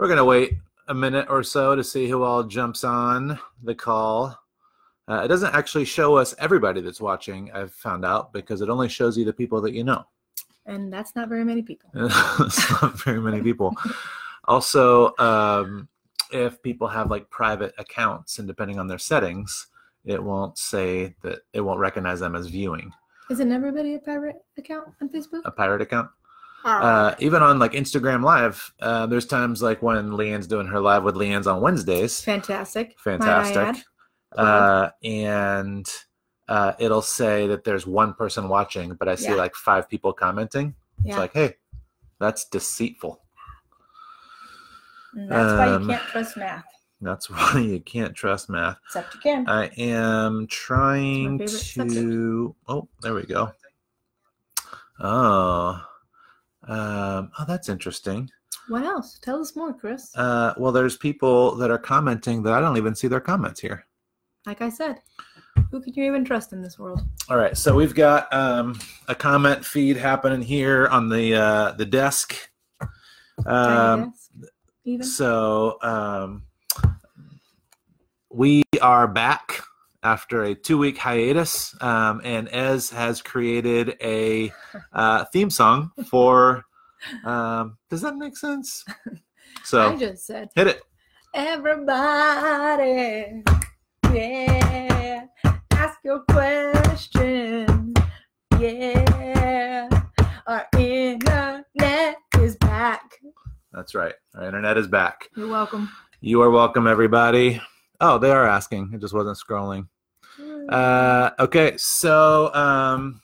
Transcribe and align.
We're 0.00 0.08
gonna 0.08 0.24
wait 0.24 0.54
a 0.88 0.94
minute 0.94 1.26
or 1.28 1.42
so 1.42 1.76
to 1.76 1.84
see 1.84 2.08
who 2.08 2.22
all 2.22 2.42
jumps 2.42 2.84
on 2.84 3.38
the 3.62 3.74
call. 3.74 4.34
Uh, 5.06 5.20
it 5.26 5.28
doesn't 5.28 5.54
actually 5.54 5.84
show 5.84 6.16
us 6.16 6.34
everybody 6.38 6.80
that's 6.80 7.02
watching. 7.02 7.52
I've 7.52 7.74
found 7.74 8.06
out 8.06 8.32
because 8.32 8.62
it 8.62 8.70
only 8.70 8.88
shows 8.88 9.18
you 9.18 9.26
the 9.26 9.32
people 9.34 9.60
that 9.60 9.74
you 9.74 9.84
know. 9.84 10.06
And 10.64 10.90
that's 10.90 11.14
not 11.14 11.28
very 11.28 11.44
many 11.44 11.60
people. 11.60 11.90
it's 11.94 12.80
not 12.80 12.98
very 13.00 13.20
many 13.20 13.42
people. 13.42 13.76
Also, 14.44 15.14
um, 15.18 15.86
if 16.32 16.62
people 16.62 16.88
have 16.88 17.10
like 17.10 17.28
private 17.28 17.74
accounts 17.76 18.38
and 18.38 18.48
depending 18.48 18.78
on 18.78 18.88
their 18.88 18.98
settings, 18.98 19.66
it 20.06 20.20
won't 20.20 20.56
say 20.56 21.14
that 21.22 21.40
it 21.52 21.60
won't 21.60 21.78
recognize 21.78 22.20
them 22.20 22.34
as 22.34 22.46
viewing 22.46 22.90
Isn't 23.28 23.52
everybody 23.52 23.94
a 23.94 23.98
pirate 23.98 24.36
account 24.56 24.88
on 25.02 25.10
Facebook? 25.10 25.42
a 25.44 25.50
pirate 25.50 25.82
account. 25.82 26.08
Uh, 26.64 27.14
even 27.18 27.42
on 27.42 27.58
like 27.58 27.72
Instagram 27.72 28.22
Live, 28.22 28.72
uh, 28.80 29.06
there's 29.06 29.26
times 29.26 29.62
like 29.62 29.80
when 29.82 30.10
Leanne's 30.12 30.46
doing 30.46 30.66
her 30.66 30.80
live 30.80 31.04
with 31.04 31.14
Leanne's 31.14 31.46
on 31.46 31.60
Wednesdays. 31.60 32.20
Fantastic. 32.20 32.96
might 33.06 33.22
I 33.22 33.40
add. 33.40 33.54
Fantastic. 33.54 33.84
Uh, 34.36 34.90
and 35.02 35.90
uh, 36.48 36.72
it'll 36.78 37.02
say 37.02 37.46
that 37.46 37.64
there's 37.64 37.86
one 37.86 38.12
person 38.14 38.48
watching, 38.48 38.94
but 38.94 39.08
I 39.08 39.14
see 39.14 39.30
Yeah. 39.30 39.34
like 39.36 39.54
five 39.54 39.88
people 39.88 40.12
commenting. 40.12 40.74
Yeah. 41.02 41.12
It's 41.12 41.18
like, 41.18 41.32
hey, 41.32 41.54
that's 42.18 42.44
deceitful. 42.44 43.20
And 45.14 45.30
that's 45.30 45.52
why 45.58 45.68
um, 45.68 45.82
you 45.82 45.88
can't 45.88 46.02
trust 46.08 46.36
math. 46.36 46.64
That's 47.00 47.30
why 47.30 47.58
you 47.58 47.80
can't 47.80 48.14
trust 48.14 48.50
math. 48.50 48.76
Except 48.86 49.14
you 49.14 49.20
can. 49.20 49.48
I 49.48 49.66
am 49.78 50.46
trying 50.46 51.38
favorite 51.38 51.48
subject. 51.58 51.94
to. 51.94 52.54
Oh, 52.68 52.88
there 53.00 53.14
we 53.14 53.24
go. 53.24 53.52
Oh, 55.00 55.82
um, 56.70 57.32
oh, 57.38 57.44
that's 57.48 57.68
interesting. 57.68 58.30
what 58.68 58.84
else? 58.84 59.18
Tell 59.20 59.40
us 59.40 59.56
more, 59.56 59.74
Chris. 59.74 60.14
Uh, 60.16 60.54
well, 60.56 60.70
there's 60.70 60.96
people 60.96 61.56
that 61.56 61.70
are 61.70 61.78
commenting 61.78 62.44
that 62.44 62.52
I 62.52 62.60
don't 62.60 62.76
even 62.76 62.94
see 62.94 63.08
their 63.08 63.20
comments 63.20 63.60
here. 63.60 63.84
like 64.46 64.62
I 64.62 64.68
said, 64.68 65.00
who 65.72 65.80
can 65.80 65.94
you 65.94 66.04
even 66.04 66.24
trust 66.24 66.52
in 66.52 66.62
this 66.62 66.78
world? 66.78 67.00
All 67.28 67.36
right, 67.36 67.56
so 67.56 67.74
we've 67.74 67.94
got 67.94 68.32
um, 68.32 68.78
a 69.08 69.14
comment 69.16 69.64
feed 69.64 69.96
happening 69.96 70.42
here 70.42 70.86
on 70.88 71.08
the 71.08 71.34
uh, 71.34 71.72
the 71.72 71.86
desk. 71.86 72.36
Um, 73.46 74.12
desk, 74.86 75.12
so 75.16 75.78
um, 75.82 76.44
we 78.30 78.62
are 78.80 79.08
back 79.08 79.62
after 80.02 80.42
a 80.44 80.54
two 80.54 80.78
week 80.78 80.98
hiatus, 80.98 81.74
um, 81.82 82.20
and 82.24 82.48
Ez 82.50 82.90
has 82.90 83.22
created 83.22 83.96
a 84.02 84.52
uh, 84.92 85.24
theme 85.32 85.50
song 85.50 85.90
for. 86.08 86.64
Um, 87.24 87.78
does 87.88 88.02
that 88.02 88.16
make 88.16 88.36
sense? 88.36 88.84
So 89.64 89.92
I 89.92 89.96
just 89.96 90.26
said, 90.26 90.48
hit 90.54 90.68
it. 90.68 90.82
everybody, 91.34 91.82
yeah, 94.12 95.24
ask 95.72 95.98
your 96.04 96.20
question, 96.30 97.94
yeah, 98.60 99.88
our 100.46 100.66
internet 100.78 102.16
is 102.38 102.56
back. 102.56 103.02
That's 103.72 103.94
right. 103.94 104.14
Our 104.36 104.46
internet 104.46 104.78
is 104.78 104.86
back. 104.86 105.28
You're 105.36 105.48
welcome. 105.48 105.90
You 106.20 106.42
are 106.42 106.50
welcome, 106.50 106.86
everybody. 106.86 107.60
Oh, 108.02 108.16
they 108.16 108.30
are 108.30 108.46
asking. 108.46 108.92
It 108.94 109.00
just 109.02 109.12
wasn't 109.12 109.36
scrolling. 109.36 109.86
Uh, 110.70 111.32
okay, 111.38 111.74
so 111.76 112.50
um, 112.54 113.20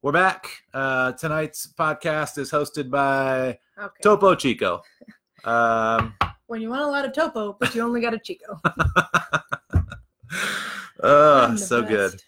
we're 0.00 0.12
back. 0.12 0.46
Uh, 0.72 1.10
tonight's 1.12 1.66
podcast 1.66 2.38
is 2.38 2.48
hosted 2.48 2.88
by 2.88 3.58
okay. 3.76 4.00
Topo 4.00 4.36
Chico. 4.36 4.80
Um, 5.44 6.14
when 6.46 6.60
you 6.60 6.68
want 6.68 6.82
a 6.82 6.86
lot 6.86 7.04
of 7.04 7.12
topo, 7.12 7.56
but 7.58 7.74
you 7.74 7.82
only 7.82 8.00
got 8.00 8.14
a 8.14 8.18
Chico. 8.18 8.60
oh, 11.02 11.56
so 11.56 11.82
good. 11.82 12.22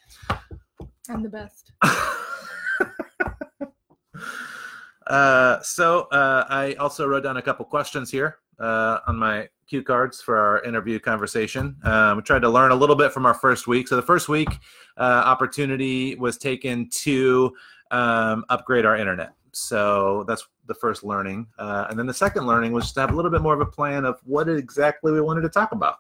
I'm 1.09 1.23
the 1.23 1.29
best. 1.29 1.71
uh, 5.07 5.63
so 5.63 6.09
uh, 6.11 6.45
I 6.49 6.75
also 6.75 7.07
wrote 7.07 7.23
down 7.23 7.37
a 7.37 7.43
couple 7.43 7.65
questions 7.67 8.11
here 8.11 8.39
uh, 8.59 8.99
on 9.07 9.17
my 9.17 9.49
cue 9.67 9.83
cards 9.83 10.21
for 10.21 10.37
our 10.37 10.63
interview 10.63 10.99
conversation. 10.99 11.77
Um, 11.85 12.17
we 12.19 12.23
tried 12.23 12.43
to 12.43 12.49
learn 12.49 12.71
a 12.71 12.75
little 12.75 12.97
bit 12.97 13.13
from 13.13 13.27
our 13.27 13.35
first 13.35 13.67
week. 13.67 13.89
So 13.89 13.97
the 13.97 14.03
first 14.03 14.29
week 14.29 14.49
uh, 14.97 15.23
opportunity 15.25 16.15
was 16.17 16.39
taken 16.39 16.89
to 16.91 17.55
um, 17.91 18.45
upgrade 18.49 18.85
our 18.85 18.97
internet. 18.97 19.33
So 19.53 20.25
that's 20.27 20.47
the 20.67 20.75
first 20.75 21.05
learning. 21.05 21.47
Uh, 21.59 21.87
and 21.89 21.99
then 21.99 22.07
the 22.07 22.15
second 22.15 22.47
learning 22.47 22.73
was 22.73 22.93
to 22.93 23.01
have 23.01 23.13
a 23.13 23.17
little 23.17 23.31
bit 23.31 23.43
more 23.43 23.55
of 23.55 23.61
a 23.61 23.67
plan 23.67 24.05
of 24.05 24.21
what 24.25 24.49
exactly 24.49 25.13
we 25.13 25.21
wanted 25.21 25.43
to 25.43 25.49
talk 25.49 25.73
about. 25.73 25.99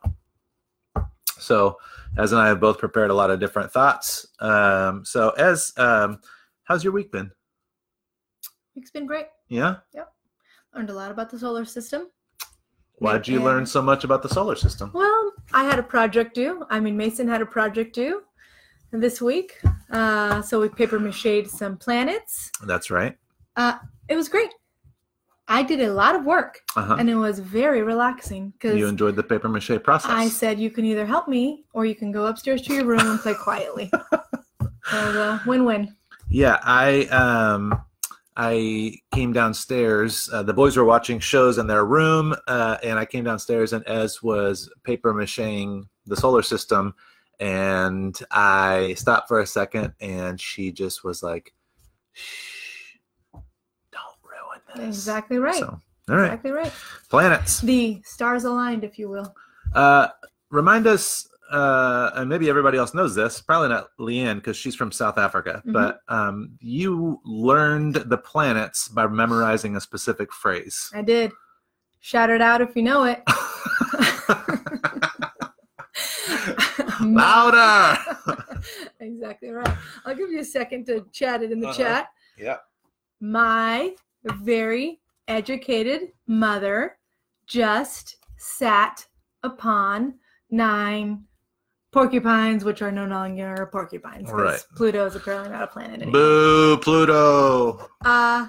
So 1.38 1.78
Ez 2.18 2.32
and 2.32 2.40
I 2.40 2.48
have 2.48 2.60
both 2.60 2.78
prepared 2.78 3.10
a 3.10 3.14
lot 3.14 3.30
of 3.30 3.38
different 3.38 3.70
thoughts. 3.70 4.26
Um, 4.40 5.04
so 5.04 5.30
Ez 5.30 5.72
um, 5.76 6.20
how's 6.64 6.82
your 6.82 6.92
week 6.92 7.12
been? 7.12 7.30
It's 8.76 8.90
been 8.90 9.06
great. 9.06 9.26
Yeah. 9.48 9.76
Yep. 9.94 10.12
Learned 10.74 10.90
a 10.90 10.94
lot 10.94 11.10
about 11.10 11.30
the 11.30 11.38
solar 11.38 11.64
system. 11.64 12.08
Why'd 12.98 13.26
you 13.28 13.38
Yeah. 13.38 13.44
learn 13.44 13.66
so 13.66 13.82
much 13.82 14.04
about 14.04 14.22
the 14.22 14.28
solar 14.28 14.54
system? 14.56 14.90
Well, 14.94 15.32
I 15.52 15.64
had 15.64 15.78
a 15.78 15.82
project 15.82 16.34
due. 16.34 16.64
I 16.70 16.80
mean, 16.80 16.96
Mason 16.96 17.28
had 17.28 17.42
a 17.42 17.46
project 17.46 17.94
due 17.94 18.22
this 18.92 19.20
week. 19.20 19.60
Uh, 19.90 20.40
so 20.42 20.60
we 20.60 20.68
paper 20.68 20.98
mached 20.98 21.48
some 21.48 21.76
planets. 21.76 22.50
That's 22.64 22.90
right. 22.90 23.16
It 24.08 24.16
was 24.16 24.28
great. 24.28 24.50
I 25.48 25.62
did 25.62 25.80
a 25.80 25.92
lot 25.92 26.14
of 26.14 26.24
work 26.24 26.60
Uh-huh. 26.76 26.96
and 26.98 27.10
it 27.10 27.16
was 27.16 27.38
very 27.38 27.82
relaxing 27.82 28.50
because 28.50 28.78
You 28.78 28.86
enjoyed 28.86 29.14
the 29.16 29.22
paper 29.22 29.48
mache 29.48 29.78
process. 29.82 30.10
I 30.10 30.28
said 30.28 30.58
you 30.58 30.70
can 30.70 30.84
either 30.86 31.04
help 31.04 31.28
me 31.28 31.64
or 31.74 31.84
you 31.84 31.94
can 31.94 32.12
go 32.12 32.26
upstairs 32.26 32.62
to 32.62 32.74
your 32.74 32.84
room 32.86 33.00
and 33.00 33.18
play 33.20 33.34
quietly. 33.34 33.90
so 34.90 34.98
uh, 34.98 35.38
win-win. 35.46 35.94
Yeah, 36.30 36.58
I 36.62 37.04
um 37.06 37.78
I 38.36 38.98
came 39.12 39.32
downstairs. 39.32 40.28
Uh, 40.32 40.42
the 40.42 40.52
boys 40.52 40.76
were 40.76 40.84
watching 40.84 41.20
shows 41.20 41.58
in 41.58 41.66
their 41.66 41.84
room, 41.84 42.34
uh, 42.48 42.78
and 42.82 42.98
I 42.98 43.04
came 43.04 43.24
downstairs, 43.24 43.72
and 43.72 43.84
Ez 43.86 44.22
was 44.22 44.68
paper 44.82 45.14
macheing 45.14 45.84
the 46.06 46.16
solar 46.16 46.42
system, 46.42 46.94
and 47.38 48.18
I 48.30 48.94
stopped 48.96 49.28
for 49.28 49.40
a 49.40 49.46
second, 49.46 49.94
and 50.00 50.40
she 50.40 50.72
just 50.72 51.04
was 51.04 51.22
like, 51.22 51.54
"Shh, 52.12 52.96
don't 53.32 54.16
ruin 54.22 54.60
this." 54.74 54.84
Exactly 54.98 55.38
right. 55.38 55.54
So, 55.54 55.80
all 56.08 56.16
right, 56.16 56.24
Exactly 56.26 56.50
right. 56.50 56.72
planets. 57.08 57.60
The 57.60 58.02
stars 58.04 58.44
aligned, 58.44 58.82
if 58.84 58.98
you 58.98 59.08
will. 59.08 59.32
Uh, 59.72 60.08
remind 60.50 60.86
us, 60.86 61.28
uh, 61.50 62.10
and 62.14 62.28
maybe 62.28 62.48
everybody 62.48 62.78
else 62.78 62.94
knows 62.94 63.14
this, 63.14 63.40
probably 63.40 63.68
not 63.68 63.88
Leanne 64.00 64.36
because 64.36 64.56
she's 64.56 64.74
from 64.74 64.90
South 64.92 65.18
Africa, 65.18 65.62
Mhm. 65.66 65.72
but 65.72 66.00
um, 66.08 66.56
you 66.60 67.20
learned 67.24 67.94
the 67.96 68.18
planets 68.18 68.88
by 68.88 69.06
memorizing 69.06 69.76
a 69.76 69.80
specific 69.80 70.32
phrase. 70.32 70.90
I 70.94 71.02
did. 71.02 71.32
Shout 72.00 72.30
it 72.30 72.40
out 72.42 72.60
if 72.60 72.74
you 72.76 72.82
know 72.82 73.04
it. 73.04 73.22
Louder! 77.00 77.98
exactly 79.00 79.50
right. 79.50 79.76
I'll 80.04 80.14
give 80.14 80.30
you 80.30 80.40
a 80.40 80.44
second 80.44 80.86
to 80.86 81.04
chat 81.12 81.42
it 81.42 81.52
in 81.52 81.60
the 81.60 81.68
Uh-huh. 81.68 81.76
chat. 81.76 82.08
yeah. 82.38 82.56
My 83.20 83.94
very 84.24 85.00
educated 85.28 86.12
mother 86.26 86.98
just 87.46 88.16
sat 88.36 89.06
upon 89.42 90.14
nine 90.50 91.24
porcupines, 91.94 92.64
which 92.64 92.82
are 92.82 92.92
no 92.92 93.06
longer 93.06 93.66
porcupines. 93.72 94.30
Right. 94.30 94.60
Pluto 94.76 95.06
is 95.06 95.14
apparently 95.16 95.50
not 95.50 95.62
a 95.62 95.66
planet 95.68 96.02
anymore. 96.02 96.12
Boo, 96.12 96.76
Pluto. 96.78 97.88
Uh, 98.04 98.48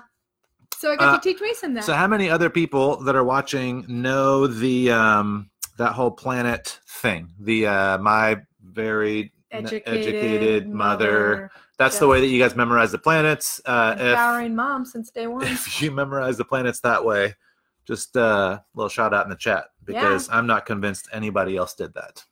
so 0.78 0.92
I 0.92 0.96
got 0.98 1.08
Uh, 1.10 1.18
to 1.18 1.24
teach 1.24 1.40
Mason 1.42 1.74
that. 1.76 1.86
So, 1.86 1.94
how 1.94 2.08
many 2.08 2.30
other 2.30 2.50
people 2.50 2.98
that 3.04 3.16
are 3.16 3.24
watching 3.24 3.86
know 3.88 4.48
the 4.48 4.92
um, 4.92 5.50
that 5.78 5.94
whole 5.94 6.12
planet 6.12 6.80
thing? 6.90 7.30
The 7.40 7.68
uh, 7.68 7.98
my 8.00 8.42
very 8.62 9.32
n- 9.52 9.66
educated, 9.66 10.68
mother. 10.68 11.50
That's 11.78 12.00
the 12.00 12.08
way 12.08 12.20
that 12.22 12.28
you 12.28 12.40
guys 12.42 12.56
memorize 12.56 12.92
the 12.92 12.98
planets. 12.98 13.62
Uh, 13.66 13.96
if, 13.98 14.02
empowering 14.08 14.56
mom 14.56 14.86
since 14.86 15.12
day 15.12 15.28
one. 15.36 15.44
if 15.46 15.82
you 15.82 15.92
memorize 15.92 16.38
the 16.38 16.46
planets 16.46 16.80
that 16.82 17.04
way, 17.06 17.36
just 17.86 18.18
uh, 18.18 18.60
a 18.60 18.64
little 18.74 18.90
shout 18.90 19.14
out 19.14 19.26
in 19.26 19.30
the 19.30 19.36
chat 19.36 19.66
because 19.84 20.30
I'm 20.30 20.48
not 20.48 20.66
convinced 20.66 21.08
anybody 21.14 21.56
else 21.58 21.74
did 21.76 21.94
that. 21.94 22.24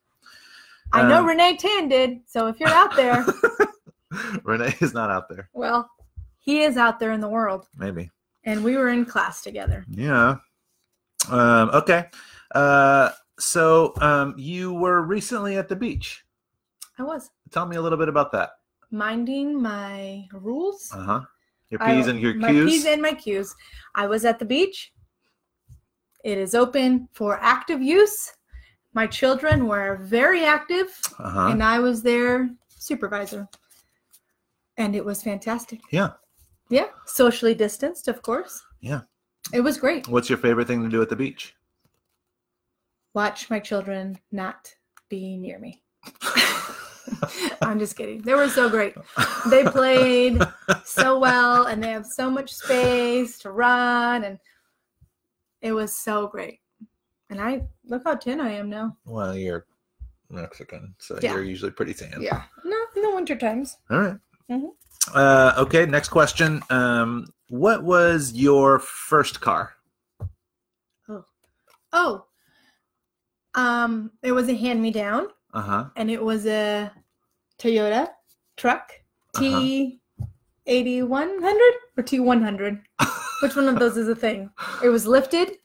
I 0.93 1.07
know 1.07 1.19
Um, 1.19 1.25
Renee 1.27 1.57
Tan 1.57 1.89
did. 1.89 2.21
So 2.27 2.47
if 2.47 2.59
you're 2.59 2.69
out 2.69 2.95
there, 2.95 3.25
Renee 4.43 4.75
is 4.79 4.93
not 4.93 5.09
out 5.09 5.27
there. 5.29 5.49
well, 5.53 5.89
he 6.37 6.61
is 6.61 6.77
out 6.77 6.99
there 6.99 7.11
in 7.11 7.19
the 7.21 7.27
world, 7.29 7.67
Maybe. 7.77 8.09
and 8.43 8.63
we 8.63 8.77
were 8.77 8.89
in 8.89 9.05
class 9.05 9.41
together. 9.41 9.85
Yeah. 9.89 10.35
Um, 11.29 11.69
okay. 11.73 12.05
Uh, 12.53 13.09
so 13.39 13.93
um, 14.01 14.35
you 14.37 14.73
were 14.73 15.01
recently 15.01 15.57
at 15.57 15.67
the 15.69 15.75
beach. 15.75 16.23
I 16.99 17.03
was 17.03 17.29
Tell 17.51 17.65
me 17.65 17.75
a 17.77 17.81
little 17.81 17.97
bit 17.97 18.09
about 18.09 18.31
that. 18.33 18.51
minding 18.91 19.59
my 19.61 20.27
rules. 20.31 20.91
Uh 20.93 21.03
huh. 21.03 21.21
Your 21.69 21.81
I- 21.81 21.93
and 21.93 22.19
your 22.19 22.35
my 22.35 22.49
Q's. 22.51 22.65
P's 22.71 22.85
and 22.85 23.01
my 23.01 23.13
Q's. 23.13 23.55
I 23.95 24.05
was 24.05 24.25
at 24.25 24.37
the 24.37 24.45
beach. 24.45 24.91
It 26.23 26.37
is 26.37 26.53
open 26.55 27.09
for 27.13 27.39
active 27.41 27.81
use. 27.81 28.31
My 28.93 29.07
children 29.07 29.67
were 29.67 29.97
very 29.97 30.43
active, 30.45 30.87
Uh-huh. 31.19 31.47
and 31.51 31.63
I 31.63 31.79
was 31.79 32.01
their 32.03 32.49
supervisor. 32.77 33.47
And 34.77 34.95
it 34.95 35.03
was 35.05 35.23
fantastic. 35.23 35.81
Yeah. 35.91 36.11
Yeah. 36.69 36.87
Socially 37.05 37.53
distanced, 37.55 38.07
of 38.07 38.21
course. 38.21 38.61
Yeah. 38.81 39.01
It 39.51 39.61
was 39.61 39.77
great. 39.77 40.07
What's 40.07 40.29
your 40.29 40.37
favorite 40.37 40.67
thing 40.67 40.83
to 40.83 40.89
do 40.89 41.01
at 41.01 41.09
the 41.09 41.15
beach? 41.15 41.55
Watch 43.13 43.49
my 43.49 43.59
children 43.59 44.17
not 44.31 44.73
be 45.09 45.37
near 45.37 45.59
me. 45.59 45.83
I'm 47.61 47.77
just 47.79 47.95
kidding. 47.95 48.21
They 48.21 48.33
were 48.33 48.49
so 48.49 48.69
great. 48.69 48.95
They 49.49 49.63
played 49.63 50.41
so 50.85 51.19
well 51.19 51.65
and 51.65 51.83
they 51.83 51.89
have 51.91 52.05
so 52.05 52.29
much 52.29 52.53
space 52.53 53.37
to 53.39 53.51
run 53.51 54.23
and 54.23 54.39
it 55.61 55.73
was 55.73 55.95
so 55.95 56.27
great. 56.27 56.59
And 57.33 57.41
I 57.41 57.63
look 57.85 58.03
how 58.05 58.13
tin 58.13 58.39
I 58.39 58.51
am 58.51 58.69
now. 58.69 58.95
Well, 59.05 59.35
you're 59.35 59.65
Mexican, 60.29 60.93
so 60.99 61.17
Yeah. 61.19 61.33
you're 61.33 61.43
usually 61.43 61.71
pretty 61.71 61.95
tan. 61.95 62.21
Yeah. 62.21 62.43
No, 62.63 62.77
no 62.97 63.15
winter 63.15 63.35
times. 63.35 63.77
All 63.89 63.97
right. 63.99 64.17
Mhm. 64.51 64.69
Uh, 65.15 65.53
okay. 65.57 65.87
Next 65.87 66.09
question. 66.09 66.61
Um, 66.69 67.25
what 67.49 67.83
was 67.83 68.33
your 68.33 68.77
first 68.77 69.41
car? 69.41 69.73
Oh. 71.09 71.25
Oh, 71.91 72.25
um, 73.55 74.11
it 74.21 74.31
was 74.31 74.47
a 74.47 74.53
hand 74.55 74.79
me 74.81 74.91
down 74.91 75.27
Uh 75.55 75.61
huh. 75.61 75.85
and 75.95 76.11
it 76.11 76.23
was 76.23 76.45
a 76.45 76.91
Toyota 77.57 78.09
truck 78.57 78.91
Uh-huh. 79.35 79.41
T 79.59 80.01
eighty 80.67 81.01
one 81.01 81.41
hundred 81.41 81.73
or 81.97 82.03
T 82.03 82.19
one 82.19 82.43
hundred. 82.43 82.79
Which 83.41 83.55
one 83.55 83.67
of 83.67 83.79
those 83.79 83.97
is 83.97 84.07
a 84.07 84.15
thing? 84.15 84.51
It 84.83 84.89
was 84.89 85.07
lifted. 85.07 85.57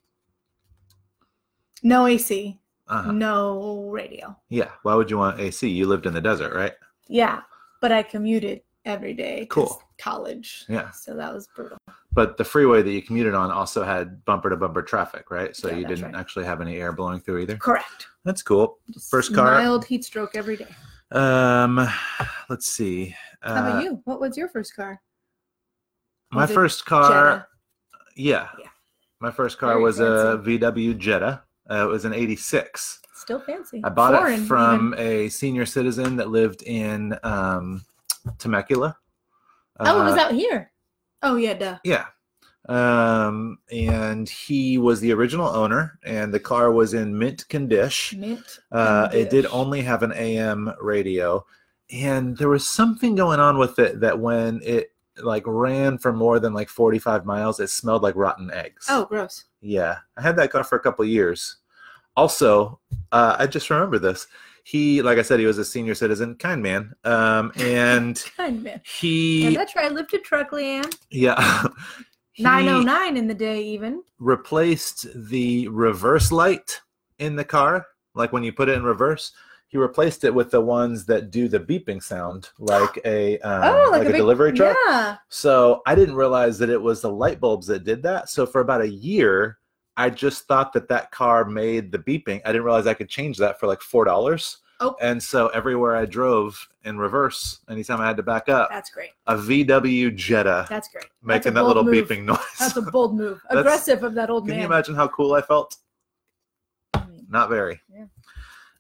No 1.83 2.07
AC, 2.07 2.59
Uh-huh. 2.89 3.13
no 3.13 3.89
radio. 3.91 4.37
Yeah. 4.49 4.71
Why 4.83 4.95
would 4.95 5.11
you 5.11 5.19
want 5.19 5.41
AC? 5.41 5.69
You 5.69 5.87
lived 5.87 6.07
in 6.07 6.15
the 6.15 6.21
desert, 6.21 6.55
right? 6.55 6.73
Yeah, 7.09 7.41
but 7.81 7.93
I 7.93 8.03
commuted 8.03 8.63
every 8.85 9.15
day. 9.15 9.47
Cool. 9.51 9.81
College. 9.99 10.65
Yeah. 10.69 10.91
So 10.91 11.15
that 11.17 11.33
was 11.33 11.49
brutal. 11.55 11.79
But 12.13 12.37
the 12.37 12.45
freeway 12.45 12.83
that 12.83 12.91
you 12.91 13.03
commuted 13.03 13.35
on 13.35 13.51
also 13.51 13.85
had 13.85 14.25
bumper 14.25 14.51
to 14.51 14.57
bumper 14.57 14.83
traffic, 14.83 15.31
right? 15.31 15.55
So 15.55 15.69
Yeah, 15.69 15.77
you 15.77 15.87
didn't 15.87 16.05
right. 16.07 16.15
actually 16.17 16.45
have 16.47 16.61
any 16.61 16.77
air 16.79 16.93
blowing 16.93 17.21
through 17.21 17.41
either. 17.41 17.57
Correct. 17.57 18.07
That's 18.25 18.43
cool. 18.43 18.79
First 19.11 19.35
car. 19.35 19.53
Mild 19.53 19.85
heat 19.85 20.05
stroke 20.05 20.35
every 20.35 20.57
day. 20.57 20.69
Um, 21.13 21.87
let's 22.49 22.67
see. 22.67 23.15
Uh, 23.43 23.55
How 23.55 23.61
about 23.69 23.83
you? 23.85 24.01
What 24.05 24.21
was 24.21 24.37
your 24.37 24.49
first 24.49 24.75
car? 24.75 25.01
My 26.31 26.43
Was 26.43 26.51
it 26.51 26.55
first 26.55 26.87
car. 26.87 27.09
Jetta? 27.11 27.47
Yeah. 28.17 28.49
Yeah. 28.59 28.69
My 29.21 29.31
first 29.31 29.59
car 29.59 29.71
Very 29.75 29.83
was 29.83 30.01
a. 30.01 30.41
VW 30.45 30.97
Jetta. 30.99 31.43
Uh, 31.71 31.85
it 31.85 31.89
was 31.89 32.05
an 32.05 32.15
86. 32.15 33.01
Still 33.15 33.41
fancy. 33.41 33.81
I 33.85 33.89
bought 33.91 34.15
Foreign, 34.15 34.43
it 34.43 34.47
from 34.47 34.95
a 34.97 35.29
senior 35.29 35.67
citizen 35.67 36.17
that 36.17 36.31
lived 36.31 36.63
in 36.63 37.19
um, 37.23 37.85
Temecula. 38.39 38.97
even. 39.81 39.93
Oh, 39.93 40.01
it 40.01 40.05
was 40.05 40.15
Uh, 40.15 40.21
out 40.21 40.33
here. 40.33 40.71
Oh 41.23 41.37
yeah, 41.37 41.55
duh. 41.55 41.79
Yeah. 41.85 42.07
Um, 42.69 43.59
and 43.73 44.29
he 44.29 44.79
was 44.79 45.01
the 45.01 45.13
original 45.13 45.49
owner, 45.49 45.99
and 46.05 46.33
the 46.33 46.41
car 46.41 46.71
was 46.71 46.95
in 46.95 47.17
mint 47.19 47.49
condition. 47.49 48.21
Mint. 48.21 48.59
Uh, 48.71 49.09
it 49.13 49.31
did 49.31 49.47
only 49.47 49.81
have 49.83 50.03
an 50.03 50.13
AM 50.13 50.73
radio, 50.81 51.45
and 51.91 52.37
there 52.37 52.49
was 52.51 52.67
something 52.67 53.15
going 53.15 53.41
on 53.41 53.57
with 53.59 53.79
it 53.79 54.01
that 54.01 54.19
when 54.19 54.61
it 54.63 54.93
like 55.23 55.43
ran 55.47 55.99
for 55.99 56.13
more 56.13 56.39
than 56.39 56.53
like 56.55 56.69
45 56.69 57.25
miles, 57.25 57.59
it 57.59 57.69
smelled 57.71 58.03
like 58.03 58.15
rotten 58.17 58.51
eggs. 58.53 58.87
Oh, 58.89 59.07
gross. 59.07 59.45
Yeah, 59.61 59.99
I 60.17 60.23
had 60.23 60.37
that 60.37 60.51
car 60.51 60.65
for 60.65 60.77
a 60.77 60.81
couple 60.81 61.05
years. 61.05 61.57
Also, 62.17 62.81
uh, 63.13 63.37
I 63.39 63.47
just 63.47 63.71
remember 63.71 63.99
this. 63.99 64.27
He, 64.65 65.01
like 65.03 65.19
I 65.19 65.23
said, 65.23 65.41
he 65.41 65.47
was 65.47 65.59
a 65.59 65.65
senior 65.65 65.95
citizen, 65.95 66.35
kind 66.35 66.63
man, 66.63 66.93
um, 67.05 67.53
and 67.57 68.23
Kind 68.37 68.63
man. 68.65 68.81
he, 68.99 69.45
Yeah, 69.49 69.59
that's 69.59 69.75
right. 69.75 69.91
Lifted 69.93 70.25
truck, 70.25 70.51
Leanne. 70.51 70.95
yeah, 71.11 71.63
909 72.39 73.17
in 73.17 73.27
the 73.27 73.35
day, 73.35 73.63
even. 73.63 74.03
replaced 74.19 75.07
the 75.29 75.69
reverse 75.69 76.31
light 76.31 76.81
in 77.19 77.35
the 77.37 77.45
car, 77.45 77.87
like 78.15 78.33
when 78.33 78.43
you 78.45 78.53
put 78.53 78.69
it 78.69 78.77
in 78.77 78.83
reverse. 78.85 79.33
He 79.71 79.77
replaced 79.77 80.25
it 80.25 80.33
with 80.35 80.51
the 80.51 80.61
ones 80.63 81.05
that 81.07 81.31
do 81.31 81.47
the 81.47 81.61
beeping 81.61 82.03
sound, 82.03 82.49
like 82.59 82.99
a 83.05 83.39
um, 83.41 83.63
Oh, 83.65 83.83
like, 83.91 83.91
like 83.91 84.03
a, 84.03 84.09
a 84.09 84.13
big- 84.13 84.17
delivery 84.17 84.53
truck. 84.53 84.77
Yeah. 84.89 85.17
So 85.29 85.83
I 85.87 85.95
didn't 85.95 86.15
realize 86.17 86.59
that 86.59 86.71
it 86.71 86.81
was 86.81 87.03
the 87.03 87.13
light 87.13 87.39
bulbs 87.39 87.67
that 87.67 87.85
did 87.85 88.03
that. 88.05 88.31
So 88.31 88.47
for 88.47 88.61
about 88.63 88.81
a 88.81 88.89
year, 88.89 89.59
I 89.97 90.09
just 90.11 90.47
thought 90.47 90.73
that 90.73 90.89
that 90.89 91.11
car 91.11 91.45
made 91.45 91.93
the 91.93 91.99
beeping. 91.99 92.41
I 92.45 92.53
didn't 92.53 92.65
realize 92.65 92.87
I 92.87 92.95
could 92.95 93.09
change 93.11 93.37
that 93.39 93.61
for 93.61 93.67
like 93.67 93.83
four 93.83 94.05
dollars. 94.05 94.59
Oh. 94.81 94.95
And 95.01 95.21
so 95.21 95.49
everywhere 95.49 95.97
I 95.97 96.05
drove 96.07 96.57
in 96.85 96.99
reverse, 96.99 97.59
anytime 97.69 98.01
I 98.01 98.07
had 98.07 98.17
to 98.19 98.23
back 98.23 98.49
up, 98.49 98.69
That's 98.71 98.91
great. 98.91 99.11
a 99.27 99.35
VW 99.35 100.15
Jetta 100.15 100.67
That's 100.69 100.89
great. 100.89 101.07
Making 101.21 101.51
a 101.51 101.55
that 101.57 101.65
little 101.65 101.83
move. 101.83 102.09
beeping 102.09 102.23
noise. 102.25 102.39
That's 102.61 102.77
a 102.77 102.83
bold 102.93 103.17
move. 103.17 103.41
Aggressive 103.51 104.05
of 104.05 104.15
that 104.15 104.31
old 104.31 104.45
Can 104.45 104.51
man. 104.51 104.55
Can 104.59 104.61
you 104.63 104.67
imagine 104.73 104.95
how 104.95 105.09
cool 105.09 105.35
I 105.35 105.43
felt? 105.43 105.77
I 106.95 107.05
mean, 107.07 107.27
Not 107.29 107.49
very. 107.51 107.81
Yeah. 107.93 108.05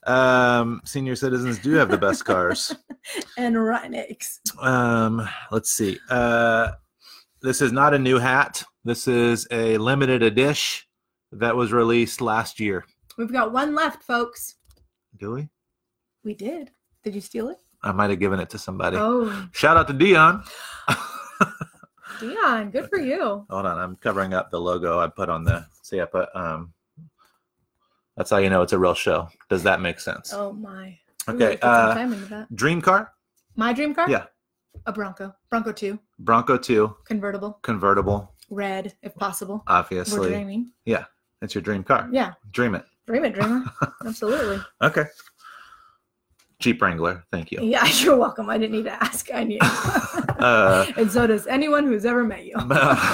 Um, 0.08 0.80
senior 0.84 1.14
citizens 1.16 1.58
do 1.58 1.72
have 1.74 1.90
the 1.90 1.98
best 1.98 2.24
cars. 2.24 2.74
and 3.36 3.94
eggs. 3.94 4.40
Um, 4.60 5.28
let's 5.50 5.72
see. 5.72 5.98
Uh, 6.08 6.72
this 7.42 7.60
is 7.60 7.72
not 7.72 7.94
a 7.94 7.98
new 7.98 8.18
hat. 8.18 8.64
This 8.84 9.06
is 9.06 9.46
a 9.50 9.76
limited 9.76 10.22
edition 10.22 10.86
that 11.32 11.54
was 11.54 11.72
released 11.72 12.20
last 12.20 12.58
year. 12.58 12.86
We've 13.18 13.32
got 13.32 13.52
one 13.52 13.74
left, 13.74 14.02
folks. 14.02 14.56
Do 15.18 15.32
we? 15.32 15.48
We 16.24 16.34
did. 16.34 16.70
Did 17.04 17.14
you 17.14 17.20
steal 17.20 17.50
it? 17.50 17.58
I 17.82 17.92
might 17.92 18.10
have 18.10 18.18
given 18.18 18.40
it 18.40 18.50
to 18.50 18.58
somebody. 18.58 18.96
Oh, 18.96 19.48
Shout 19.52 19.76
out 19.76 19.86
to 19.88 19.92
Dion. 19.92 20.42
Dion, 22.20 22.70
good 22.70 22.88
for 22.88 22.98
you. 22.98 23.46
Hold 23.48 23.66
on, 23.66 23.78
I'm 23.78 23.94
covering 23.96 24.34
up 24.34 24.50
the 24.50 24.60
logo 24.60 24.98
I 24.98 25.06
put 25.08 25.28
on 25.28 25.44
the. 25.44 25.64
See, 25.82 26.00
I 26.00 26.04
put. 26.06 26.28
Um, 26.34 26.72
that's 28.18 28.28
how 28.30 28.36
you 28.36 28.50
know 28.50 28.60
it's 28.62 28.72
a 28.74 28.78
real 28.78 28.94
show. 28.94 29.28
Does 29.48 29.62
that 29.62 29.80
make 29.80 30.00
sense? 30.00 30.32
Oh 30.34 30.52
my. 30.52 30.98
Okay, 31.28 31.58
some 31.62 31.70
uh, 31.70 31.94
time 31.94 32.12
into 32.12 32.26
that. 32.26 32.54
Dream 32.54 32.80
car, 32.82 33.12
My 33.56 33.72
dream 33.72 33.94
car? 33.94 34.10
yeah. 34.10 34.24
A 34.86 34.92
Bronco. 34.92 35.34
Bronco 35.50 35.72
2. 35.72 35.98
Bronco 36.20 36.56
2, 36.56 36.96
Convertible. 37.04 37.58
convertible, 37.62 38.32
Red, 38.50 38.94
if 39.02 39.14
possible. 39.14 39.62
Obviously. 39.66 40.20
We're 40.20 40.28
dreaming. 40.28 40.70
It's 41.40 41.54
your 41.54 41.62
dream 41.62 41.84
car. 41.84 42.08
Yeah. 42.10 42.32
Dream 42.50 42.74
it. 42.74 42.84
Dream 43.06 43.24
it, 43.24 43.32
dreamer. 43.34 43.64
Absolutely. 44.06 44.58
Okay. 44.82 45.04
Jeep 46.58 46.82
Wrangler. 46.82 47.24
Thank 47.30 47.52
you. 47.52 47.60
Yeah, 47.62 47.86
you're 48.00 48.16
welcome. 48.16 48.50
I 48.50 48.58
didn't 48.58 48.72
need 48.72 48.84
to 48.86 49.02
ask. 49.02 49.32
I 49.32 49.44
knew. 49.44 49.58
Uh, 50.38 50.86
and 50.96 51.10
so 51.10 51.26
does 51.26 51.48
anyone 51.48 51.84
who's 51.84 52.04
ever 52.04 52.22
met 52.22 52.44
you. 52.44 52.54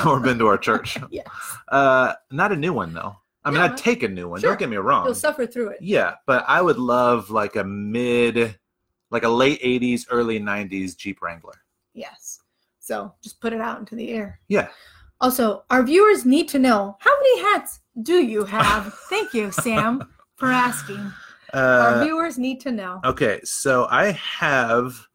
or 0.06 0.20
been 0.20 0.38
to 0.38 0.46
our 0.46 0.58
church. 0.58 0.98
Yes. 1.10 1.26
Uh, 1.68 2.12
not 2.30 2.52
a 2.52 2.56
new 2.56 2.74
one 2.74 2.92
though. 2.92 3.16
I 3.44 3.50
mean, 3.50 3.58
No, 3.60 3.66
I'd 3.66 3.76
take 3.76 4.02
a 4.02 4.08
new 4.08 4.28
one. 4.28 4.40
sure. 4.40 4.50
Don't 4.50 4.58
get 4.58 4.68
me 4.70 4.76
wrong. 4.76 5.04
You'll 5.04 5.14
suffer 5.14 5.46
through 5.46 5.68
it. 5.70 5.78
Yeah, 5.82 6.14
but 6.26 6.44
I 6.48 6.62
would 6.62 6.78
love 6.78 7.30
like 7.30 7.56
a 7.56 7.64
mid, 7.64 8.58
like 9.10 9.24
a 9.24 9.28
late 9.28 9.60
'80s, 9.62 10.06
early 10.10 10.40
'90s 10.40 10.96
Jeep 10.96 11.20
Wrangler. 11.22 11.60
Yes. 11.92 12.40
So 12.80 13.14
just 13.22 13.40
put 13.40 13.52
it 13.52 13.60
out 13.60 13.78
into 13.78 13.94
the 13.94 14.10
air. 14.10 14.40
Yeah. 14.48 14.68
Also, 15.20 15.64
our 15.70 15.82
viewers 15.82 16.24
need 16.26 16.48
to 16.48 16.58
know 16.58 16.96
how 17.00 17.12
many 17.16 17.40
hats 17.42 17.80
do 18.02 18.14
you 18.22 18.44
have? 18.44 18.92
Thank 19.08 19.32
you, 19.32 19.50
Sam, 19.52 20.06
for 20.36 20.46
asking. 20.48 21.12
Our 21.54 21.60
Uh, 22.00 22.04
viewers 22.04 22.36
need 22.36 22.60
to 22.62 22.72
know. 22.72 23.00
okay, 23.04 23.40
so 23.44 23.86
I 23.90 24.10
have, 24.10 25.06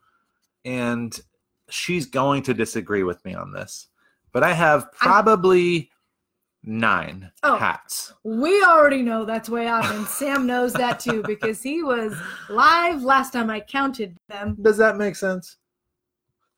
and 0.64 1.20
she's 1.68 2.06
going 2.06 2.42
to 2.44 2.54
disagree 2.54 3.02
with 3.02 3.22
me 3.26 3.34
on 3.34 3.52
this, 3.52 3.88
but 4.32 4.42
I 4.42 4.52
have 4.54 4.90
probably 4.92 5.90
nine 6.62 7.30
Oh. 7.42 7.56
hats. 7.56 8.12
We 8.24 8.62
already 8.64 9.02
know 9.02 9.24
that's 9.24 9.48
way 9.48 9.68
off, 9.68 9.90
and 9.90 10.06
Sam 10.06 10.46
knows 10.46 10.72
that 10.74 11.00
too 11.00 11.22
because 11.26 11.62
he 11.62 11.82
was 11.82 12.16
live 12.48 13.02
last 13.02 13.32
time 13.32 13.50
I 13.50 13.60
counted 13.60 14.16
them. 14.28 14.56
Does 14.60 14.76
that 14.76 14.96
make 14.96 15.16
sense? 15.16 15.56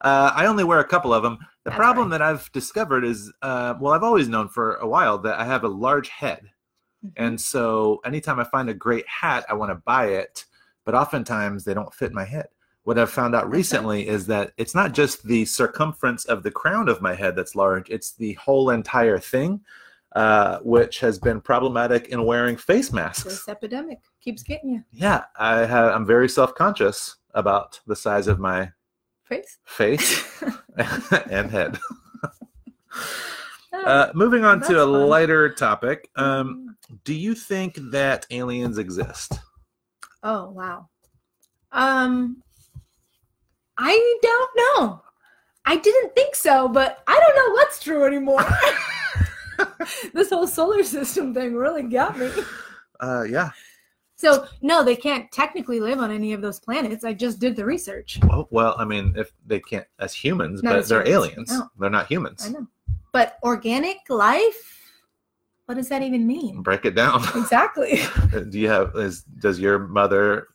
Uh, 0.01 0.33
I 0.35 0.47
only 0.47 0.65
wear 0.65 0.81
a 0.81 0.85
couple 0.85 1.15
of 1.15 1.23
them. 1.23 1.39
The 1.65 1.71
That's 1.71 1.77
problem 1.77 2.11
right. 2.11 2.19
that 2.19 2.23
I've 2.23 2.51
discovered 2.53 3.05
is, 3.05 3.33
uh, 3.43 3.75
well, 3.81 3.93
I've 3.93 4.03
always 4.03 4.29
known 4.29 4.49
for 4.49 4.75
a 4.77 4.87
while 4.89 5.17
that 5.19 5.39
I 5.39 5.45
have 5.45 5.63
a 5.63 5.69
large 5.69 6.09
head. 6.09 6.51
Mm-hmm. 7.07 7.23
And 7.25 7.41
so 7.41 8.01
anytime 8.05 8.41
I 8.41 8.45
find 8.45 8.69
a 8.69 8.75
great 8.75 9.07
hat, 9.07 9.45
I 9.49 9.55
want 9.55 9.71
to 9.71 9.77
buy 9.77 10.07
it, 10.09 10.45
but 10.85 10.97
oftentimes 10.97 11.63
they 11.63 11.75
don't 11.75 11.95
fit 11.95 12.13
my 12.13 12.25
head. 12.25 12.49
What 12.83 12.99
I've 12.99 13.11
found 13.13 13.37
out 13.37 13.49
recently 13.49 14.09
is 14.09 14.27
that 14.27 14.51
it's 14.57 14.75
not 14.75 14.93
just 14.93 15.23
the 15.23 15.45
circumference 15.45 16.25
of 16.25 16.43
the 16.43 16.51
crown 16.51 16.89
of 16.89 17.01
my 17.01 17.15
head 17.15 17.37
that's 17.37 17.55
large, 17.55 17.89
it's 17.89 18.11
the 18.11 18.33
whole 18.35 18.71
entire 18.71 19.21
thing, 19.21 19.61
uh, 20.15 20.59
which 20.61 21.01
has 21.01 21.19
been 21.19 21.41
problematic 21.41 22.09
in 22.09 22.25
wearing 22.25 22.57
face 22.57 22.93
masks. 22.93 23.25
This 23.25 23.49
epidemic 23.49 23.99
keeps 24.21 24.43
getting 24.43 24.71
you. 24.71 24.85
Yeah, 24.91 25.25
I 25.39 25.61
have, 25.67 25.95
I'm 25.95 26.07
very 26.07 26.29
self 26.29 26.55
conscious 26.55 27.17
about 27.35 27.81
the 27.87 27.97
size 27.97 28.27
of 28.29 28.39
my 28.39 28.71
Face. 29.25 29.59
face 29.65 30.43
and 31.31 31.51
head. 31.51 31.79
Uh, 33.73 34.11
moving 34.15 34.45
on 34.45 34.61
to 34.61 34.83
a 34.83 34.85
fun. 34.85 35.09
lighter 35.09 35.49
topic. 35.55 36.11
Um, 36.17 36.77
do 37.05 37.15
you 37.15 37.35
think 37.35 37.77
that 37.91 38.27
aliens 38.31 38.79
exist? 38.79 39.33
oh 40.23 40.51
wow. 40.51 40.89
Um, 41.73 42.43
I 43.79 44.19
don't 44.23 44.51
know. 44.57 45.03
I 45.65 45.77
didn't 45.77 46.15
think 46.15 46.35
so, 46.37 46.69
but 46.69 47.03
I 47.07 47.19
don't 47.19 47.37
know 47.37 47.55
what's 47.55 47.81
true 47.83 48.05
anymore. 48.05 48.45
this 50.15 50.31
whole 50.31 50.47
solar 50.47 50.83
system 50.83 51.33
thing 51.35 51.55
really 51.55 51.83
got 51.85 52.19
me. 52.19 52.31
Uh, 53.01 53.23
yeah. 53.29 53.51
So 54.17 54.47
no, 54.61 54.85
they 54.85 54.95
can't 54.95 55.31
technically 55.33 55.81
live 55.81 55.99
on 55.99 56.11
any 56.13 56.33
of 56.33 56.41
those 56.43 56.61
planets. 56.61 57.05
I 57.05 57.13
just 57.13 57.41
did 57.41 57.57
the 57.57 57.65
research. 57.65 58.21
Well, 58.29 58.47
well, 58.51 58.77
I 58.79 58.85
mean, 58.85 59.15
if 59.17 59.33
they 59.47 59.59
can't 59.61 59.87
as 59.99 60.15
humans, 60.15 60.63
Not 60.63 60.71
but 60.71 60.79
as 60.81 60.89
they're 60.89 61.05
humans. 61.05 61.27
aliens. 61.33 61.51
No. 61.53 61.69
They're 61.79 61.91
not 61.91 62.07
humans. 62.07 62.47
I 62.47 62.51
know. 62.51 62.67
But 63.13 63.39
organic 63.43 63.99
life? 64.09 64.79
What 65.67 65.75
does 65.75 65.89
that 65.89 66.03
even 66.03 66.27
mean? 66.27 66.63
Break 66.63 66.85
it 66.85 66.95
down. 66.95 67.23
Exactly. 67.37 68.01
do 68.51 68.59
you 68.61 68.69
have? 68.69 68.93
Is 68.95 69.23
does 69.23 69.59
your 69.59 69.79
mother, 69.81 70.49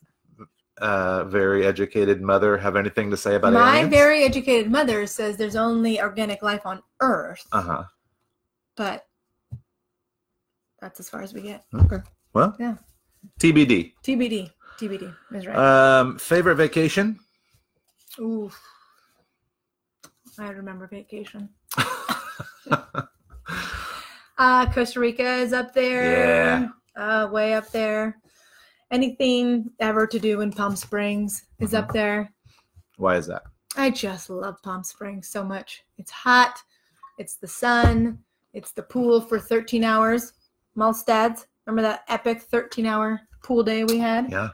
uh, 0.78 1.24
very 1.24 1.66
educated 1.66 2.22
mother, 2.22 2.56
have 2.56 2.76
anything 2.76 3.10
to 3.10 3.16
say 3.16 3.34
about 3.34 3.52
it? 3.52 3.56
My 3.56 3.76
aliens? 3.78 3.90
very 3.90 4.24
educated 4.24 4.70
mother 4.70 5.06
says 5.06 5.36
there's 5.36 5.56
only 5.56 6.00
organic 6.00 6.42
life 6.42 6.64
on 6.64 6.82
Earth, 7.00 7.46
Uh 7.52 7.62
huh. 7.62 7.84
But 8.78 9.06
that's 10.80 11.00
as 11.00 11.10
far 11.10 11.20
as 11.20 11.34
we 11.34 11.42
get. 11.42 11.64
Okay. 11.74 11.98
Well. 12.32 12.56
Yeah. 12.58 12.76
TBD. 13.40 13.92
TBD. 14.02 14.50
TBD 14.78 15.14
is 15.34 15.46
right. 15.46 15.98
Um, 15.98 16.18
favorite 16.18 16.54
vacation? 16.54 17.18
Ooh. 18.20 18.50
I 20.38 20.48
remember 20.50 20.86
vacation. 20.86 21.50
Uh, 24.38 24.70
Costa 24.72 25.00
Rica 25.00 25.34
is 25.34 25.52
up 25.52 25.74
there. 25.74 26.70
Uh, 26.96 27.28
way 27.32 27.54
up 27.54 27.68
there. 27.72 28.16
Anything 28.92 29.68
ever 29.80 30.06
to 30.06 30.18
do 30.20 30.42
in 30.42 30.52
Palm 30.52 30.76
Springs 30.76 31.46
is 31.58 31.74
up 31.74 31.92
there. 31.92 32.32
Why 32.98 33.16
is 33.16 33.26
that? 33.26 33.42
I 33.76 33.90
just 33.90 34.30
love 34.30 34.62
Palm 34.62 34.84
Springs 34.84 35.28
so 35.28 35.42
much. 35.42 35.82
It's 35.98 36.12
hot. 36.12 36.62
It's 37.18 37.34
the 37.34 37.48
sun. 37.48 38.20
It's 38.58 38.72
the 38.72 38.82
pool 38.82 39.20
for 39.20 39.38
13 39.38 39.84
hours. 39.84 40.32
Malstads. 40.76 41.46
Remember 41.64 41.82
that 41.88 42.02
epic 42.08 42.42
13 42.42 42.86
hour 42.86 43.20
pool 43.44 43.62
day 43.62 43.84
we 43.84 43.98
had? 43.98 44.28
Yeah. 44.32 44.48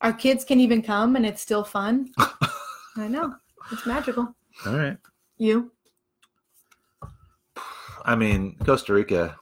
Our 0.00 0.12
kids 0.14 0.42
can 0.42 0.58
even 0.58 0.80
come 0.80 1.14
and 1.16 1.26
it's 1.26 1.42
still 1.42 1.64
fun. 1.64 2.10
I 2.96 3.06
know. 3.08 3.34
It's 3.70 3.84
magical. 3.84 4.34
All 4.64 4.74
right. 4.78 4.96
You? 5.36 5.70
I 8.06 8.14
mean, 8.16 8.56
Costa 8.64 8.94
Rica 8.94 9.36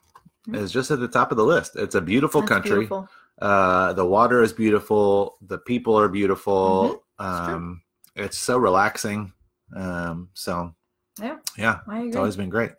Mhm. 0.49 0.57
is 0.57 0.73
just 0.73 0.90
at 0.90 0.99
the 0.99 1.07
top 1.07 1.31
of 1.31 1.37
the 1.37 1.45
list. 1.45 1.76
It's 1.76 1.95
a 1.95 2.00
beautiful 2.00 2.40
That's 2.40 2.49
country. 2.50 2.71
beautiful. 2.81 3.09
Uh, 3.40 3.92
the 3.92 4.04
water 4.04 4.42
is 4.42 4.52
beautiful. 4.52 5.37
The 5.42 5.59
people 5.59 5.97
are 5.97 6.09
beautiful. 6.09 7.04
Mm-hmm. 7.21 7.54
Um, 7.54 7.83
it's 8.16 8.38
so 8.38 8.59
relaxing. 8.59 9.33
Um, 9.76 10.31
so 10.35 10.75
Yeah, 11.21 11.37
yeah, 11.57 11.78
I 11.87 11.99
agree. 11.99 12.09
it's 12.09 12.16
always 12.16 12.37
been 12.37 12.49
great. 12.50 12.73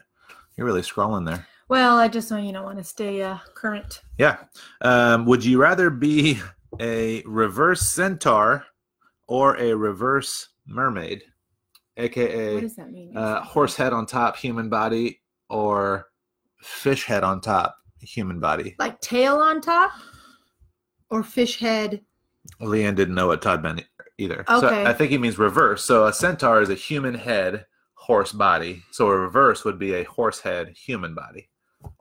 You're 0.57 0.67
really 0.67 0.81
scrolling 0.81 1.25
there. 1.25 1.45
well, 1.69 1.97
I 1.97 2.07
just 2.07 2.29
want 2.31 2.43
you 2.45 2.51
know 2.51 2.63
want 2.63 2.77
to 2.77 2.83
stay 2.83 3.21
uh, 3.23 3.37
current. 3.55 4.01
Yeah. 4.17 4.37
Um, 4.81 5.25
would 5.25 5.43
you 5.43 5.59
rather 5.61 5.89
be 5.89 6.39
a 6.79 7.23
reverse 7.25 7.81
centaur 7.81 8.65
or 9.27 9.57
a 9.57 9.73
reverse 9.73 10.49
mermaid, 10.67 11.23
aka 11.97 12.53
What 12.55 12.61
does 12.61 12.75
that 12.75 12.91
mean? 12.91 13.15
uh, 13.17 13.41
horse 13.41 13.75
head 13.75 13.93
on 13.93 14.05
top, 14.05 14.37
human 14.37 14.69
body, 14.69 15.21
or 15.49 16.07
fish 16.61 17.05
head 17.05 17.23
on 17.23 17.41
top, 17.41 17.75
human 17.99 18.39
body? 18.39 18.75
Like 18.79 18.99
tail 19.01 19.37
on 19.37 19.61
top, 19.61 19.91
or 21.09 21.23
fish 21.23 21.59
head? 21.59 22.01
Leanne 22.61 22.95
didn't 22.95 23.15
know 23.15 23.27
what 23.27 23.41
Todd 23.41 23.63
meant 23.63 23.85
either. 24.17 24.43
So 24.47 24.67
Okay. 24.67 24.85
I 24.85 24.93
think 24.93 25.11
he 25.11 25.17
means 25.17 25.39
reverse. 25.39 25.83
So 25.83 26.05
a 26.05 26.13
centaur 26.13 26.61
is 26.61 26.69
a 26.69 26.75
human 26.75 27.13
head, 27.15 27.65
horse 28.03 28.33
body. 28.33 28.83
So 28.91 29.07
a 29.07 29.17
reverse 29.17 29.63
would 29.63 29.79
be 29.79 29.93
a 29.93 30.03
horse 30.03 30.41
head, 30.41 30.75
human 30.75 31.15
body. 31.15 31.47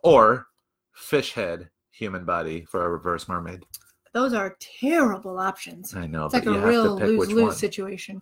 Or 0.03 0.49
fish 0.93 1.33
head, 1.33 1.71
human 1.93 2.25
body 2.25 2.65
for 2.65 2.85
a 2.85 2.89
reverse 2.91 3.29
mermaid. 3.29 3.65
Those 4.13 4.33
are 4.35 4.57
terrible 4.81 5.39
options. 5.39 5.95
I 5.95 6.09
know, 6.09 6.25
It's 6.25 6.35
like 6.35 6.47
a 6.47 6.61
real 6.61 6.97
lose 6.97 7.31
lose 7.33 7.57
situation. 7.57 8.21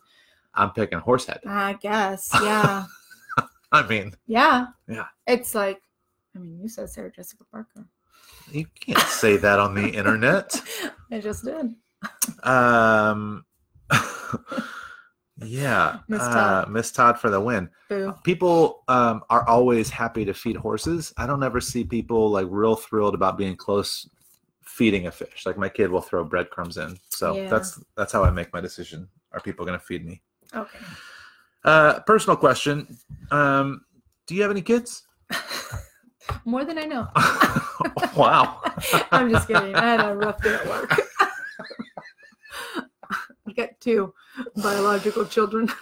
I'm 0.55 0.71
picking 0.73 0.99
horse 0.99 1.25
head. 1.25 1.41
I 1.47 1.73
guess. 1.81 2.29
Yeah. 2.35 2.85
I 3.73 3.87
mean, 3.87 4.13
yeah. 4.27 4.67
Yeah. 4.87 5.07
It's 5.27 5.55
like, 5.55 5.81
I 6.37 6.39
mean, 6.39 6.61
you 6.61 6.69
said 6.69 6.91
Sarah 6.91 7.11
Jessica 7.11 7.45
Parker. 7.51 7.87
you 8.53 8.67
can't 8.79 8.99
say 8.99 9.39
that 9.39 9.59
on 9.59 9.75
the 9.75 9.89
internet. 10.01 10.55
I 11.11 11.19
just 11.19 11.47
did. 11.47 11.75
Um, 12.43 13.47
yeah, 15.43 15.99
Miss 16.09 16.21
uh, 16.21 16.33
Todd. 16.33 16.71
Miss 16.71 16.93
Todd 16.93 17.19
for 17.19 17.31
the 17.31 17.41
win. 17.41 17.69
Boo. 17.89 18.15
People 18.25 18.83
um, 18.89 19.23
are 19.31 19.47
always 19.49 19.91
happy 19.91 20.25
to 20.25 20.35
feed 20.35 20.57
horses. 20.57 21.13
I 21.17 21.27
don't 21.27 21.43
ever 21.43 21.61
see 21.61 21.85
people 21.85 22.31
like 22.31 22.47
real 22.51 22.77
thrilled 22.77 23.15
about 23.15 23.39
being 23.39 23.57
close 23.57 24.09
feeding 24.63 25.07
a 25.07 25.11
fish. 25.11 25.45
Like 25.45 25.59
my 25.59 25.69
kid 25.69 25.91
will 25.91 26.01
throw 26.01 26.25
breadcrumbs 26.25 26.77
in. 26.77 26.99
So 27.11 27.35
Yeah. 27.35 27.49
that's 27.49 27.83
that's 27.97 28.13
how 28.13 28.25
I 28.25 28.31
make 28.31 28.53
my 28.53 28.61
decision. 28.61 29.09
Are 29.33 29.41
people 29.41 29.67
going 29.67 29.79
to 29.79 29.85
feed 29.85 30.05
me? 30.05 30.23
Okay. 30.55 30.79
Uh, 31.65 32.01
personal 32.01 32.37
question. 32.37 32.97
Um, 33.31 33.85
do 34.27 34.35
you 34.35 34.43
have 34.43 34.51
any 34.51 34.63
kids? 34.63 35.03
More 36.45 36.65
than 36.65 36.79
I 36.79 36.85
know. 36.85 37.09
wow. 38.17 38.61
I'm 39.13 39.31
just 39.31 39.49
kidding. 39.49 39.75
I 39.75 39.85
had 39.85 40.01
a 40.01 40.17
rough 40.17 40.43
day 40.43 40.55
at 40.55 40.67
work. 40.67 41.01
Two 43.81 44.15
biological 44.57 45.25
children. 45.27 45.69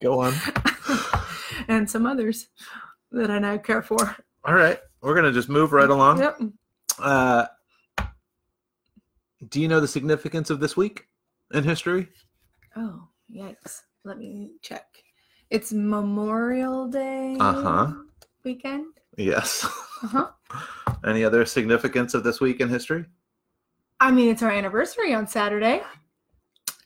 Go 0.00 0.20
on. 0.20 0.32
and 1.68 1.88
some 1.90 2.06
others 2.06 2.48
that 3.10 3.30
I 3.30 3.38
now 3.38 3.58
care 3.58 3.82
for. 3.82 4.16
All 4.44 4.54
right. 4.54 4.78
We're 5.00 5.14
going 5.14 5.24
to 5.26 5.32
just 5.32 5.48
move 5.48 5.72
right 5.72 5.90
along. 5.90 6.20
Yep. 6.20 6.40
Uh, 6.98 7.46
do 9.48 9.60
you 9.60 9.68
know 9.68 9.80
the 9.80 9.88
significance 9.88 10.50
of 10.50 10.60
this 10.60 10.76
week 10.76 11.06
in 11.52 11.64
history? 11.64 12.08
Oh, 12.76 13.08
yikes. 13.32 13.80
Let 14.04 14.18
me 14.18 14.52
check. 14.62 14.84
It's 15.50 15.72
Memorial 15.72 16.88
Day 16.88 17.36
Uh-huh. 17.40 17.92
weekend. 18.44 18.86
Yes. 19.16 19.64
Uh-huh. 20.02 20.28
Any 21.06 21.24
other 21.24 21.44
significance 21.44 22.14
of 22.14 22.22
this 22.24 22.40
week 22.40 22.60
in 22.60 22.68
history? 22.68 23.04
I 24.00 24.10
mean, 24.10 24.30
it's 24.30 24.42
our 24.42 24.50
anniversary 24.50 25.12
on 25.14 25.26
Saturday. 25.26 25.82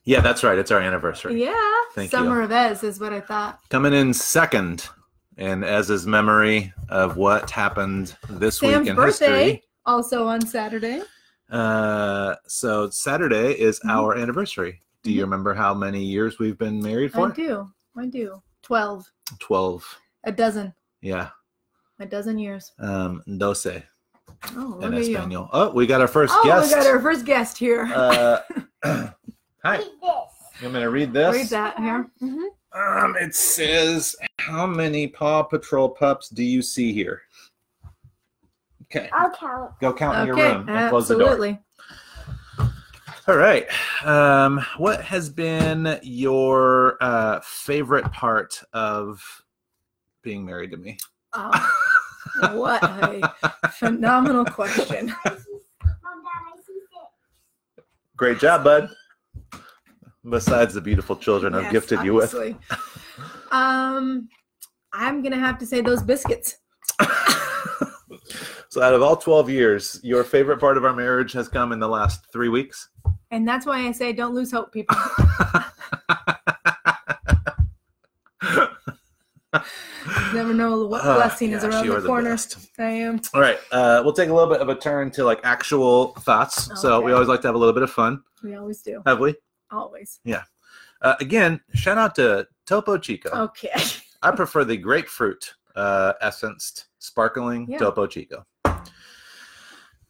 Yeah, 0.05 0.21
that's 0.21 0.43
right. 0.43 0.59
It's 0.59 0.71
our 0.71 0.81
anniversary. 0.81 1.41
Yeah. 1.43 1.55
Thank 1.95 2.11
you. 2.13 2.19
Summer 2.19 2.41
of 2.43 2.51
Ez 2.51 2.83
is 2.83 2.99
what 2.99 3.13
I 3.13 3.21
thought. 3.21 3.61
Coming 3.69 3.93
in 3.93 4.13
second 4.15 4.89
in 5.37 5.63
Ez's 5.63 6.07
memory 6.07 6.73
of 6.89 7.17
what 7.17 7.51
happened 7.51 8.17
this 8.29 8.59
Sam's 8.59 8.81
week 8.81 8.89
in 8.89 8.97
birthday, 8.97 9.45
history. 9.45 9.63
also 9.87 10.27
on 10.27 10.45
Saturday. 10.47 11.03
Uh, 11.51 12.35
so 12.47 12.89
Saturday 12.91 13.53
is 13.53 13.79
Mhm. 13.81 13.91
our 13.91 14.17
anniversary. 14.17 14.81
Do 15.03 15.13
you 15.13 15.21
Mhm. 15.21 15.25
remember 15.25 15.55
how 15.55 15.75
many 15.75 16.03
years 16.03 16.39
we've 16.39 16.59
been 16.59 16.81
married 16.83 17.13
for? 17.13 17.29
I 17.29 17.35
do. 17.35 17.71
I 17.97 18.07
do. 18.07 18.43
12. 18.63 19.05
12. 19.39 19.99
A 20.25 20.33
dozen. 20.33 20.75
Yeah. 21.01 21.31
A 22.01 22.07
dozen 22.07 22.39
years. 22.39 22.73
Um, 22.79 23.23
doce 23.29 23.83
Oh, 24.57 24.77
look 24.81 24.83
in 24.85 24.95
at 24.95 25.05
you. 25.05 25.17
Espanol. 25.17 25.49
Oh, 25.53 25.71
we 25.73 25.87
got 25.87 26.01
our 26.01 26.09
first 26.09 26.35
Oh, 26.37 26.45
guest. 26.45 26.69
we 26.71 26.75
got 26.83 26.87
our 26.87 27.01
first 27.01 27.25
guest 27.25 27.59
here. 27.59 27.85
Uh, 27.95 28.39
hi. 29.65 29.79
You 29.79 30.69
want 30.69 30.75
me 30.75 30.81
to 30.81 30.91
read 30.91 31.13
this? 31.13 31.35
Read 31.35 31.47
that 31.49 31.79
here. 31.79 32.11
Mhm. 32.23 32.47
Um, 32.75 33.17
it 33.17 33.35
says, 33.35 34.17
"How 34.39 34.67
many 34.67 35.07
Paw 35.09 35.43
Patrol 35.43 35.89
pups 35.91 36.29
do 36.29 36.43
you 36.43 36.63
see 36.63 36.93
here?" 36.93 37.23
Okay, 38.85 39.09
I'll 39.13 39.31
count. 39.31 39.73
go 39.81 39.93
count 39.93 40.19
in 40.21 40.27
your 40.27 40.37
room 40.37 40.69
and 40.69 40.91
close 40.91 41.09
the 41.09 41.15
door. 41.19 41.29
absolutely. 41.31 41.59
All 43.29 43.37
right. 43.37 43.67
Um, 44.05 44.61
what 44.79 45.01
has 45.03 45.31
been 45.31 45.99
your 46.03 46.97
uh, 47.01 47.41
favorite 47.45 48.11
part 48.13 48.61
of 48.73 49.23
being 50.23 50.45
married 50.45 50.73
to 50.73 50.77
me? 50.77 50.99
Oh, 51.33 51.51
what 52.53 52.83
a 52.83 53.33
phenomenal 53.73 54.45
question. 54.45 55.07
Mom, 55.07 55.15
Dad, 55.25 55.39
I 55.83 56.57
see 56.57 56.73
six. 56.75 57.85
Great 58.17 58.39
job, 58.39 58.65
bud. 58.65 58.91
Besides 60.29 60.75
the 60.75 60.81
beautiful 60.81 61.17
children 61.17 61.55
I've 61.55 61.65
Yes, 61.65 61.73
gifted 61.73 62.03
you 62.05 62.15
with. 62.15 62.35
Um, 63.51 64.29
I'm 64.93 65.23
gonna 65.23 65.39
have 65.39 65.59
to 65.59 65.67
say 65.67 65.81
those 65.81 66.03
biscuits. 66.03 66.59
so, 68.69 68.83
out 68.83 68.95
of 68.95 69.03
all 69.03 69.17
12 69.17 69.51
years, 69.51 70.01
your 70.03 70.23
favorite 70.23 70.61
part 70.61 70.77
of 70.77 70.85
our 70.85 70.95
marriage 70.95 71.33
has 71.33 71.49
come 71.49 71.73
in 71.73 71.81
the 71.81 71.89
last 71.89 72.33
three 72.33 72.49
weeks? 72.49 72.89
And 73.31 73.49
that's 73.49 73.67
why 73.67 73.87
I 73.87 73.93
say 73.93 74.13
don't 74.13 74.35
lose 74.35 74.53
hope, 74.53 74.73
people. 74.73 74.97
Never 80.33 80.55
know 80.55 80.87
what 80.87 81.03
Ah, 81.05 81.15
blessing 81.17 81.53
is 81.53 81.63
gosh, 81.63 81.73
around 81.73 82.03
the 82.03 82.07
corner. 82.07 82.37
I 82.79 82.83
am. 82.83 83.21
All 83.35 83.41
right, 83.41 83.59
uh, 83.71 84.01
we'll 84.05 84.13
take 84.13 84.29
a 84.29 84.33
little 84.35 84.51
bit 84.53 84.61
of 84.61 84.69
a 84.69 84.75
turn 84.75 85.11
to 85.13 85.25
like 85.25 85.41
actual 85.45 86.09
thoughts. 86.21 86.69
So 86.81 87.01
we 87.01 87.13
always 87.13 87.29
like 87.29 87.41
to 87.43 87.49
have 87.49 87.55
a 87.55 87.59
little 87.59 87.75
bit 87.75 87.83
of 87.83 87.91
fun. 87.91 88.23
We 88.43 88.55
always 88.57 88.83
do. 88.83 89.03
Have 89.07 89.21
we? 89.21 89.35
Always. 89.71 90.21
Uh, 91.03 91.15
again, 91.21 91.61
shout 91.75 91.99
out 91.99 92.15
to 92.15 92.47
Topo 92.67 92.97
Chico. 92.99 93.31
Okay. 93.31 93.73
I 94.23 94.31
prefer 94.31 94.65
the 94.65 94.77
grapefruit 94.77 95.53
uh, 95.75 96.13
essenced 96.21 96.87
sparkling 97.01 97.67
Yeah. 97.69 97.79
Topo 97.79 98.07
Chico. 98.07 98.47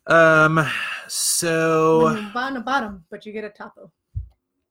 Um, 0.07 0.61
so 1.09 2.05
When 2.05 2.17
you're 2.17 2.33
on 2.43 2.55
the 2.55 2.61
bottom, 2.61 3.05
but 3.11 3.25
you 3.25 3.33
get 3.33 3.45
a 3.45 3.50
taco. 3.50 3.91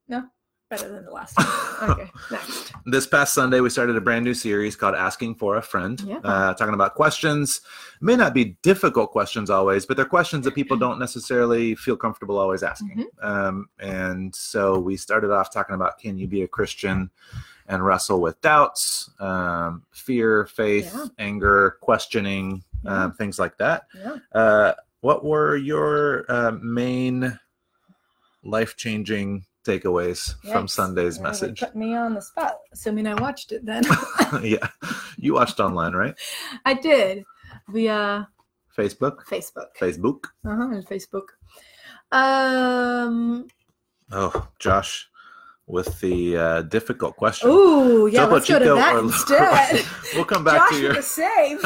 No? 0.08 0.25
Better 0.71 0.87
than 0.87 1.03
the 1.03 1.11
last 1.11 1.35
one. 1.37 1.89
Okay. 1.91 2.09
Next. 2.31 2.71
this 2.85 3.05
past 3.05 3.33
Sunday, 3.33 3.59
we 3.59 3.69
started 3.69 3.97
a 3.97 4.01
brand 4.01 4.23
new 4.23 4.33
series 4.33 4.77
called 4.77 4.95
Asking 4.95 5.35
for 5.35 5.57
a 5.57 5.61
Friend, 5.61 5.99
Yeah. 5.99 6.19
uh, 6.23 6.53
talking 6.53 6.73
about 6.73 6.95
questions. 6.95 7.59
May 7.99 8.15
not 8.15 8.33
be 8.33 8.55
difficult 8.61 9.11
questions 9.11 9.49
always, 9.49 9.85
but 9.85 9.97
they're 9.97 10.05
questions 10.05 10.45
that 10.45 10.55
people 10.55 10.77
don't 10.77 10.97
necessarily 10.97 11.75
feel 11.75 11.97
comfortable 11.97 12.39
always 12.39 12.63
asking. 12.63 13.05
Mm-hmm. 13.21 13.25
Um, 13.27 13.69
and 13.79 14.33
so 14.33 14.79
we 14.79 14.95
started 14.95 15.29
off 15.29 15.51
talking 15.51 15.75
about 15.75 15.99
can 15.99 16.17
you 16.17 16.25
be 16.25 16.43
a 16.43 16.47
Christian 16.47 17.09
and 17.67 17.85
wrestle 17.85 18.21
with 18.21 18.39
doubts, 18.39 19.09
um, 19.19 19.83
fear, 19.91 20.45
faith, 20.45 20.89
Yeah. 20.95 21.07
anger, 21.19 21.77
questioning, 21.81 22.63
Yeah. 22.85 23.03
um, 23.03 23.11
things 23.13 23.37
like 23.39 23.57
that. 23.57 23.87
Uh, 24.33 24.71
what 25.01 25.25
were 25.25 25.57
your 25.57 26.23
uh, 26.31 26.51
main 26.61 27.37
life 28.43 28.77
changing 28.77 29.45
takeaways 29.65 30.36
from 30.51 30.68
Sunday's 30.68 31.18
Really 31.18 31.30
message? 31.30 31.60
Put 31.60 31.75
me 31.75 31.96
on 31.96 32.13
the 32.13 32.22
spot, 32.22 32.56
assuming 32.74 33.08
I 33.08 33.13
watched 33.15 33.51
it 33.51 33.65
then. 33.65 33.84
yeah, 34.44 34.68
you 35.18 35.34
watched 35.34 35.60
online, 35.60 35.94
right? 35.94 36.15
I 36.65 36.74
did 36.74 37.24
via 37.70 38.27
Facebook, 38.77 39.24
Facebook. 39.25 39.68
Facebook. 39.80 40.25
Uh-huh, 40.46 40.70
and 40.72 40.86
Facebook. 40.86 41.27
Um. 42.12 43.48
Oh, 44.12 44.48
Josh, 44.60 45.10
with 45.68 46.00
the 46.01 46.36
uh, 46.38 46.62
difficult 46.63 47.15
question. 47.15 47.50
Ooh, 47.50 48.08
yeah. 48.08 48.22
Topo 48.22 48.34
let's 48.34 48.48
go 48.50 48.60
to 48.60 48.65
Chico 48.65 48.75
that 48.75 48.96
or- 48.96 49.00
instead. 49.00 49.86
we'll 50.15 50.25
come 50.25 50.44
back 50.44 50.70
Josh 50.70 50.72
to 50.72 50.82
your. 50.82 51.01
save. 51.01 51.63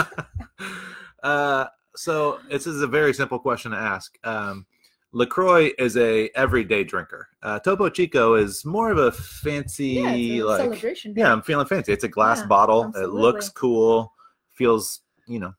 uh, 1.24 1.66
so 1.96 2.40
this 2.50 2.68
is 2.68 2.82
a 2.82 2.88
very 2.88 3.14
simple 3.14 3.40
question 3.40 3.72
to 3.72 3.78
ask. 3.78 4.16
Um, 4.24 4.68
Lacroix 5.15 5.72
is 5.79 5.95
a 5.95 6.29
everyday 6.36 6.84
drinker. 6.84 7.29
Uh, 7.41 7.57
Topo 7.60 7.88
Chico 7.89 8.34
is 8.36 8.65
more 8.65 8.91
of 8.91 8.98
a 8.98 9.13
fancy, 9.13 9.88
Yeah, 9.88 10.12
a 10.12 10.41
like 10.43 10.62
celebration. 10.62 11.13
yeah, 11.15 11.31
I'm 11.31 11.41
feeling 11.41 11.65
fancy. 11.65 11.93
It's 11.93 12.03
a 12.03 12.10
glass 12.10 12.39
Yeah, 12.41 12.48
bottle. 12.48 12.91
It 12.95 13.07
looks 13.10 13.48
cool. 13.48 14.13
Feels 14.51 15.00
you 15.25 15.39
know 15.39 15.53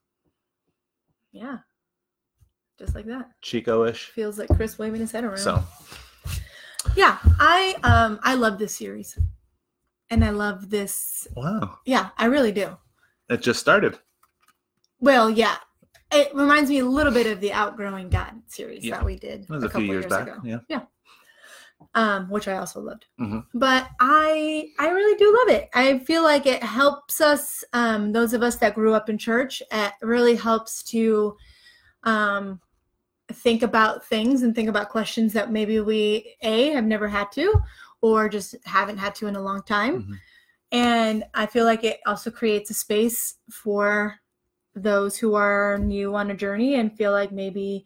Yeah. 1.33 1.59
Just 2.79 2.95
like 2.95 3.07
that. 3.07 3.31
Chico-ish. 3.41 4.11
Feels 4.11 4.39
like 4.39 4.51
Chris 4.55 4.79
waving 4.79 5.01
his 5.01 5.11
head 5.11 5.25
around. 5.25 5.39
So 5.39 5.65
yeah, 6.95 7.19
I 7.41 7.77
um 7.83 8.21
I 8.23 8.35
love 8.35 8.59
this 8.59 8.77
series. 8.77 9.19
And 10.11 10.23
I 10.23 10.31
love 10.31 10.69
this 10.69 11.27
wow, 11.35 11.79
yeah, 11.87 12.11
I 12.19 12.27
really 12.27 12.53
do. 12.53 12.77
it 13.31 13.41
just 13.43 13.59
started. 13.59 13.99
Well, 15.01 15.31
yeah. 15.31 15.57
It 16.13 16.35
reminds 16.35 16.71
me 16.71 16.79
a 16.79 16.85
little 16.85 17.13
bit 17.13 17.27
of 17.27 17.41
the 17.41 17.53
Outgrowing 17.53 18.09
God 18.11 18.41
series 18.47 18.85
Yeah. 18.85 18.97
that 18.97 19.05
we 19.05 19.17
did 19.17 19.43
a, 19.51 19.59
few 19.61 19.69
couple 19.69 19.83
years, 19.83 20.07
back. 20.07 20.29
ago. 20.29 20.61
Yeah. 20.69 20.81
um, 21.95 22.31
which 22.31 22.49
I 22.49 22.57
also 22.57 22.81
loved. 22.81 23.05
Mhm. 23.21 23.45
But 23.53 23.89
I 24.01 24.69
I 24.79 24.89
really 24.91 25.17
do 25.19 25.31
love 25.41 25.55
it. 25.61 25.69
I 25.75 25.99
feel 26.01 26.23
like 26.23 26.47
it 26.47 26.63
helps 26.63 27.21
us, 27.21 27.63
um, 27.75 28.13
those 28.13 28.33
of 28.33 28.43
us 28.43 28.57
that 28.57 28.75
grew 28.75 28.95
up 28.95 29.11
in 29.11 29.19
church. 29.19 29.63
It 29.71 29.93
really 30.01 30.37
helps 30.37 30.83
to 30.85 31.37
um, 32.05 32.61
think 33.31 33.63
about 33.63 34.05
things 34.07 34.43
and 34.43 34.55
think 34.55 34.69
about 34.71 34.89
questions 34.89 35.33
that 35.35 35.51
maybe 35.53 35.81
we 35.81 36.37
a 36.43 36.71
have 36.71 36.85
never 36.85 37.09
had 37.09 37.31
to, 37.33 37.53
or 38.01 38.29
just 38.29 38.55
haven't 38.65 38.97
had 38.99 39.15
to 39.17 39.27
in 39.27 39.37
a 39.37 39.43
long 39.43 39.63
time. 39.63 40.03
Mhm. 40.05 40.19
And 40.73 41.25
I 41.35 41.45
feel 41.47 41.65
like 41.67 41.85
it 41.85 42.01
also 42.07 42.31
creates 42.31 42.71
a 42.71 42.75
space 42.75 43.37
for 43.51 44.15
those 44.77 45.17
who 45.17 45.35
are 45.35 45.79
new 45.79 46.15
on 46.15 46.31
a 46.31 46.35
journey 46.37 46.75
and 46.77 46.97
feel 46.97 47.11
like 47.13 47.33
maybe 47.33 47.85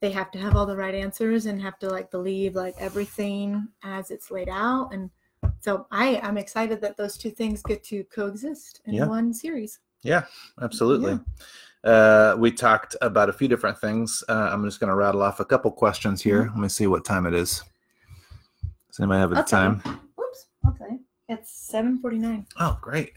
they 0.00 0.10
have 0.10 0.30
to 0.32 0.38
have 0.38 0.56
all 0.56 0.66
the 0.66 0.76
right 0.76 0.94
answers 0.94 1.46
and 1.46 1.60
have 1.60 1.78
to 1.78 1.88
like 1.88 2.10
believe 2.10 2.54
like 2.56 2.74
everything 2.78 3.68
as 3.84 4.10
it's 4.10 4.30
laid 4.30 4.48
out 4.48 4.92
and 4.92 5.10
so 5.60 5.86
i 5.90 6.18
i'm 6.22 6.38
excited 6.38 6.80
that 6.80 6.96
those 6.96 7.16
two 7.18 7.30
things 7.30 7.62
get 7.62 7.84
to 7.84 8.02
coexist 8.04 8.80
in 8.86 8.94
Yeah. 8.94 9.06
one 9.06 9.32
series 9.34 9.78
Yeah, 10.02 10.24
absolutely. 10.60 11.20
Uh, 11.84 12.34
we 12.38 12.50
talked 12.50 12.96
about 13.02 13.28
a 13.28 13.32
few 13.32 13.46
different 13.48 13.78
things. 13.78 14.22
Uh, 14.28 14.48
I'm 14.52 14.64
just 14.64 14.80
going 14.80 14.88
to 14.88 14.94
rattle 14.96 15.20
off 15.22 15.38
a 15.40 15.44
couple 15.44 15.70
questions 15.70 16.22
here. 16.22 16.42
Let 16.54 16.56
me 16.58 16.68
see 16.68 16.86
what 16.88 17.04
time 17.04 17.26
it 17.26 17.34
is. 17.34 17.62
Does 18.88 18.98
anybody 19.00 19.20
have 19.20 19.30
tell 19.46 19.64
you. 19.72 19.76
time? 19.80 20.00
oops 20.18 20.46
you 20.64 21.00
it's 21.28 21.50
749 21.52 22.46
Oh, 22.58 22.78
great. 22.80 23.12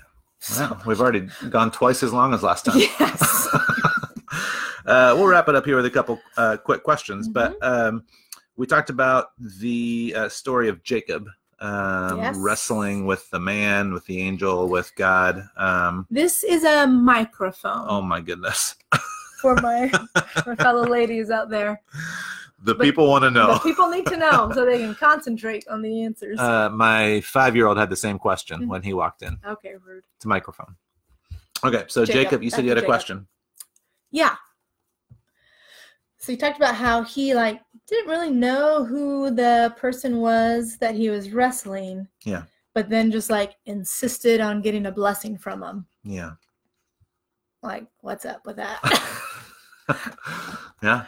Wow, 0.58 0.80
we've 0.86 1.02
already 1.02 1.28
gone 1.50 1.72
twice 1.72 2.04
as 2.04 2.14
long 2.14 2.34
as 2.34 2.44
last 2.44 2.66
time. 2.66 2.78
yes 2.78 3.48
uh, 4.86 5.14
we'll 5.18 5.28
wrap 5.28 5.48
it 5.50 5.56
up 5.56 5.66
here 5.66 5.76
with 5.76 5.86
a 5.86 5.90
couple 5.92 6.20
uh, 6.38 6.58
quick 6.58 6.84
questions. 6.84 7.28
But 7.28 7.60
Mm-hmm. 7.60 7.96
um, 7.98 8.04
we 8.58 8.66
talked 8.66 8.90
about 8.90 9.28
the 9.60 10.14
uh, 10.16 10.30
story 10.30 10.70
of 10.70 10.82
Jacob 10.84 11.28
um, 11.60 12.18
Yes. 12.20 12.36
wrestling 12.38 13.06
with 13.06 13.30
the 13.30 13.40
man, 13.40 13.94
with 13.94 14.06
the 14.06 14.22
angel, 14.22 14.68
with 14.70 14.92
God. 14.96 15.42
Um, 15.58 16.06
this 16.12 16.44
is 16.44 16.64
a 16.64 16.86
microphone 16.88 17.86
oh 17.90 18.02
my 18.02 18.22
goodness. 18.22 18.76
for 19.42 19.56
my 19.56 19.92
my 20.46 20.56
fellow 20.56 20.86
ladies 20.88 21.30
out 21.32 21.50
there 21.50 21.82
The 22.66 22.74
But- 22.76 22.84
people 22.84 23.08
want 23.08 23.24
to 23.24 23.32
know. 23.32 23.54
the 23.54 23.60
people 23.60 23.90
need 23.90 24.06
to 24.08 24.18
know 24.18 24.52
so 24.54 24.66
they 24.66 24.80
can 24.80 24.96
concentrate 25.10 25.64
on 25.70 25.82
the 25.82 26.04
answers 26.04 26.40
Uh, 26.40 26.70
my 26.70 27.22
five-year-old 27.22 27.78
had 27.78 27.90
the 27.90 27.96
same 28.08 28.18
question 28.20 28.62
Mhm. 28.62 28.68
when 28.68 28.82
he 28.82 28.94
walked 28.94 29.22
in. 29.22 29.34
okay 29.54 29.74
rude 29.86 30.04
It's 30.16 30.26
a 30.26 30.28
microphone. 30.28 30.76
Okay, 31.64 31.84
so 31.88 32.06
Jacob. 32.06 32.22
Jacob, 32.24 32.44
you 32.44 32.50
said 32.50 32.64
you 32.66 32.70
had 32.72 32.78
a 32.78 32.82
Jacob. 32.82 32.94
question. 32.94 33.28
Yeah. 34.12 34.36
So 36.18 36.32
he 36.32 36.38
talked 36.38 36.58
about 36.58 36.76
how 36.76 37.04
he 37.04 37.34
like 37.36 37.62
didn't 37.88 38.10
really 38.10 38.32
know 38.32 38.84
who 38.84 39.30
the 39.32 39.74
person 39.78 40.18
was 40.20 40.78
that 40.78 40.96
he 40.96 41.10
was 41.10 41.30
wrestling. 41.32 42.08
Yeah. 42.24 42.44
But 42.74 42.90
then 42.90 43.12
just 43.12 43.30
like 43.30 43.56
insisted 43.66 44.42
on 44.42 44.62
getting 44.62 44.86
a 44.88 44.92
blessing 44.92 45.38
from 45.38 45.62
him. 45.64 45.86
Yeah. 46.04 46.32
Like, 47.62 47.86
what's 48.02 48.26
up 48.26 48.42
with 48.46 48.58
that? 48.58 48.80
yeah, 50.84 51.06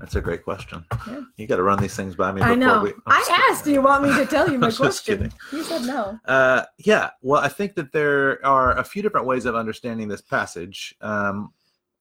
that's 0.00 0.16
a 0.16 0.20
great 0.20 0.42
question. 0.44 0.84
Yeah. 1.06 1.20
You 1.36 1.46
got 1.46 1.56
to 1.56 1.62
run 1.62 1.78
these 1.80 1.94
things 1.94 2.16
by 2.16 2.32
me. 2.32 2.40
I 2.42 2.54
know. 2.54 2.82
We, 2.82 2.90
kidding. 2.90 3.02
asked, 3.50 3.64
do 3.64 3.70
you 3.72 3.82
want 3.82 4.02
me 4.04 4.14
to 4.16 4.26
tell 4.26 4.50
you 4.50 4.58
my 4.66 4.70
question? 4.70 5.18
kidding. 5.18 5.32
You 5.52 5.62
said 5.62 5.82
no. 5.82 6.18
Uh, 6.24 6.64
yeah, 6.78 7.10
well, 7.22 7.42
I 7.42 7.48
think 7.48 7.74
that 7.74 7.92
there 7.92 8.44
are 8.44 8.76
a 8.78 8.84
few 8.84 9.02
different 9.02 9.26
ways 9.26 9.44
of 9.44 9.54
understanding 9.54 10.08
this 10.08 10.22
passage. 10.22 10.94
Um, 11.00 11.52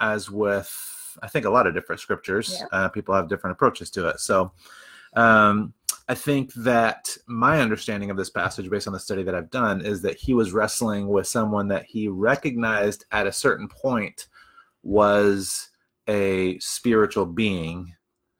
as 0.02 0.30
with, 0.32 0.74
I 1.22 1.28
think, 1.28 1.46
a 1.46 1.50
lot 1.50 1.68
of 1.68 1.74
different 1.74 2.00
scriptures, 2.00 2.56
Yeah. 2.58 2.66
uh, 2.72 2.88
people 2.90 3.14
have 3.14 3.28
different 3.28 3.52
approaches 3.52 3.90
to 3.92 4.08
it. 4.08 4.20
So, 4.22 4.54
um, 5.16 5.74
I 6.08 6.16
think 6.16 6.54
that 6.54 7.16
my 7.28 7.60
understanding 7.62 8.10
of 8.10 8.18
this 8.18 8.30
passage, 8.30 8.70
based 8.70 8.88
on 8.88 8.94
the 8.94 9.00
study 9.00 9.22
that 9.24 9.36
I've 9.36 9.52
done, 9.52 9.82
is 9.82 10.02
that 10.04 10.16
he 10.18 10.34
was 10.34 10.54
wrestling 10.54 11.08
with 11.10 11.28
someone 11.28 11.68
that 11.68 11.84
he 11.86 12.08
recognized 12.08 13.06
at 13.12 13.28
a 13.28 13.32
certain 13.32 13.68
point 13.68 14.28
was 14.82 15.69
a 16.10 16.60
spiritual 16.60 17.26
being 17.26 17.94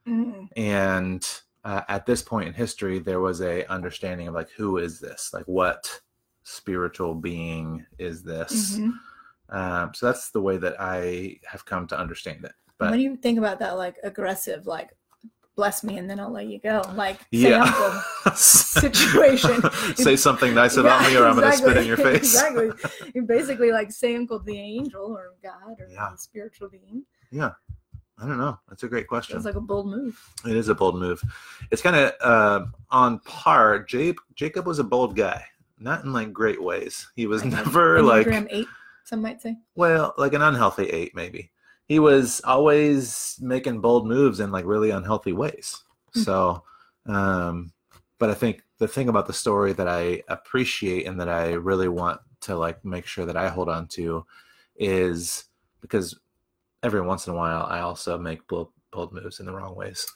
Mm, 0.08 0.48
and 0.56 1.28
uh, 1.64 1.82
at 1.88 2.06
this 2.06 2.22
point 2.24 2.48
in 2.48 2.54
history 2.54 3.00
there 3.00 3.20
was 3.20 3.42
a 3.42 3.66
understanding 3.72 4.28
of 4.28 4.34
like 4.34 4.50
who 4.52 4.78
is 4.78 5.00
this 5.00 5.30
like 5.34 5.46
what 5.46 6.02
spiritual 6.44 7.14
being 7.14 7.86
is 8.00 8.24
this 8.24 8.80
mhm. 8.80 8.94
um, 9.50 9.94
so 9.94 10.06
that's 10.08 10.32
the 10.32 10.42
way 10.42 10.58
that 10.58 10.76
i 10.80 11.36
have 11.46 11.64
come 11.66 11.86
to 11.86 12.00
understand 12.00 12.44
it 12.44 12.54
but 12.80 12.90
when 12.92 13.00
you 13.02 13.18
think 13.18 13.38
about 13.38 13.60
that 13.60 13.78
like 13.78 13.98
aggressive, 14.04 14.66
like 14.66 14.96
bless 15.56 15.84
me 15.84 15.98
and 15.98 16.10
then 16.10 16.20
I'll 16.22 16.32
let 16.32 16.48
you 16.48 16.58
go? 16.60 16.82
Like 16.96 17.18
say 17.34 17.50
yeah 17.52 18.02
situation. 18.36 19.62
say 19.96 20.16
something 20.16 20.56
nice 20.56 20.78
about 20.78 21.02
Yeah, 21.04 21.10
me 21.10 21.18
or 21.18 21.28
i'm 21.28 21.36
gonna 21.36 21.52
spit 21.52 21.76
in 21.78 21.86
your 21.86 21.98
face 21.98 22.16
exactly. 22.16 22.72
You 23.14 23.24
basically 23.24 23.72
like 23.74 23.92
say 23.92 24.16
uncle 24.16 24.40
the 24.40 24.58
angel 24.58 25.12
or 25.12 25.34
God 25.44 25.76
or 25.80 25.88
Yeah. 25.92 26.16
spiritual 26.16 26.70
being. 26.70 27.04
Yeah 27.32 27.52
i 28.18 28.26
don't 28.28 28.38
know 28.38 28.58
that's 28.68 28.84
a 28.84 28.88
great 28.88 29.08
question 29.08 29.36
It's 29.38 29.46
like 29.46 29.56
a 29.56 29.62
bold 29.62 29.88
move. 29.88 30.20
it 30.46 30.56
is 30.56 30.70
a 30.70 30.76
bold 30.76 31.00
move 31.00 31.22
it's 31.72 31.82
kind 31.82 31.96
of 31.96 32.14
uh, 32.22 32.66
on 32.90 33.20
par 33.20 33.84
jacob 33.84 34.18
jacob 34.36 34.66
was 34.66 34.80
a 34.80 34.84
bold 34.84 35.16
guy 35.16 35.44
not 35.80 36.04
in 36.04 36.12
like 36.14 36.34
great 36.34 36.62
ways 36.62 37.08
he 37.16 37.26
was 37.28 37.44
Like 37.44 37.54
never 37.54 38.02
like 38.02 38.28
eight, 38.50 38.68
some 39.10 39.22
might 39.24 39.42
say. 39.42 39.58
Well, 39.76 40.14
like 40.20 40.34
an 40.34 40.42
unhealthy 40.44 40.86
eight, 40.86 41.16
maybe. 41.16 41.52
He 41.88 41.98
was 41.98 42.42
always 42.44 43.38
making 43.42 43.82
bold 43.82 44.06
moves 44.06 44.40
in 44.40 44.52
like 44.52 44.66
really 44.66 44.92
unhealthy 44.92 45.34
ways. 45.34 45.84
Hmm. 46.14 46.20
So, 46.22 46.64
um, 47.08 47.72
but 48.20 48.30
I 48.30 48.36
think 48.36 48.62
the 48.78 48.88
thing 48.88 49.10
about 49.10 49.26
the 49.26 49.34
story 49.34 49.74
that 49.74 49.88
I 49.88 50.22
appreciate 50.28 51.08
and 51.08 51.20
that 51.20 51.28
I 51.30 51.54
really 51.54 51.88
want 51.88 52.22
to 52.42 52.56
like 52.56 52.86
make 52.86 53.08
sure 53.08 53.26
that 53.26 53.36
I 53.36 53.50
hold 53.50 53.68
on 53.68 53.88
to 53.90 54.26
is 54.76 55.46
because 55.82 56.20
every 56.84 57.02
once 57.02 57.28
in 57.28 57.34
a 57.34 57.36
while 57.36 57.64
I 57.70 57.80
also 57.82 58.18
make 58.18 58.48
bold, 58.48 58.70
bold 58.92 59.14
moves 59.14 59.40
in 59.40 59.46
the 59.46 59.54
wrong 59.54 59.76
ways. 59.76 60.08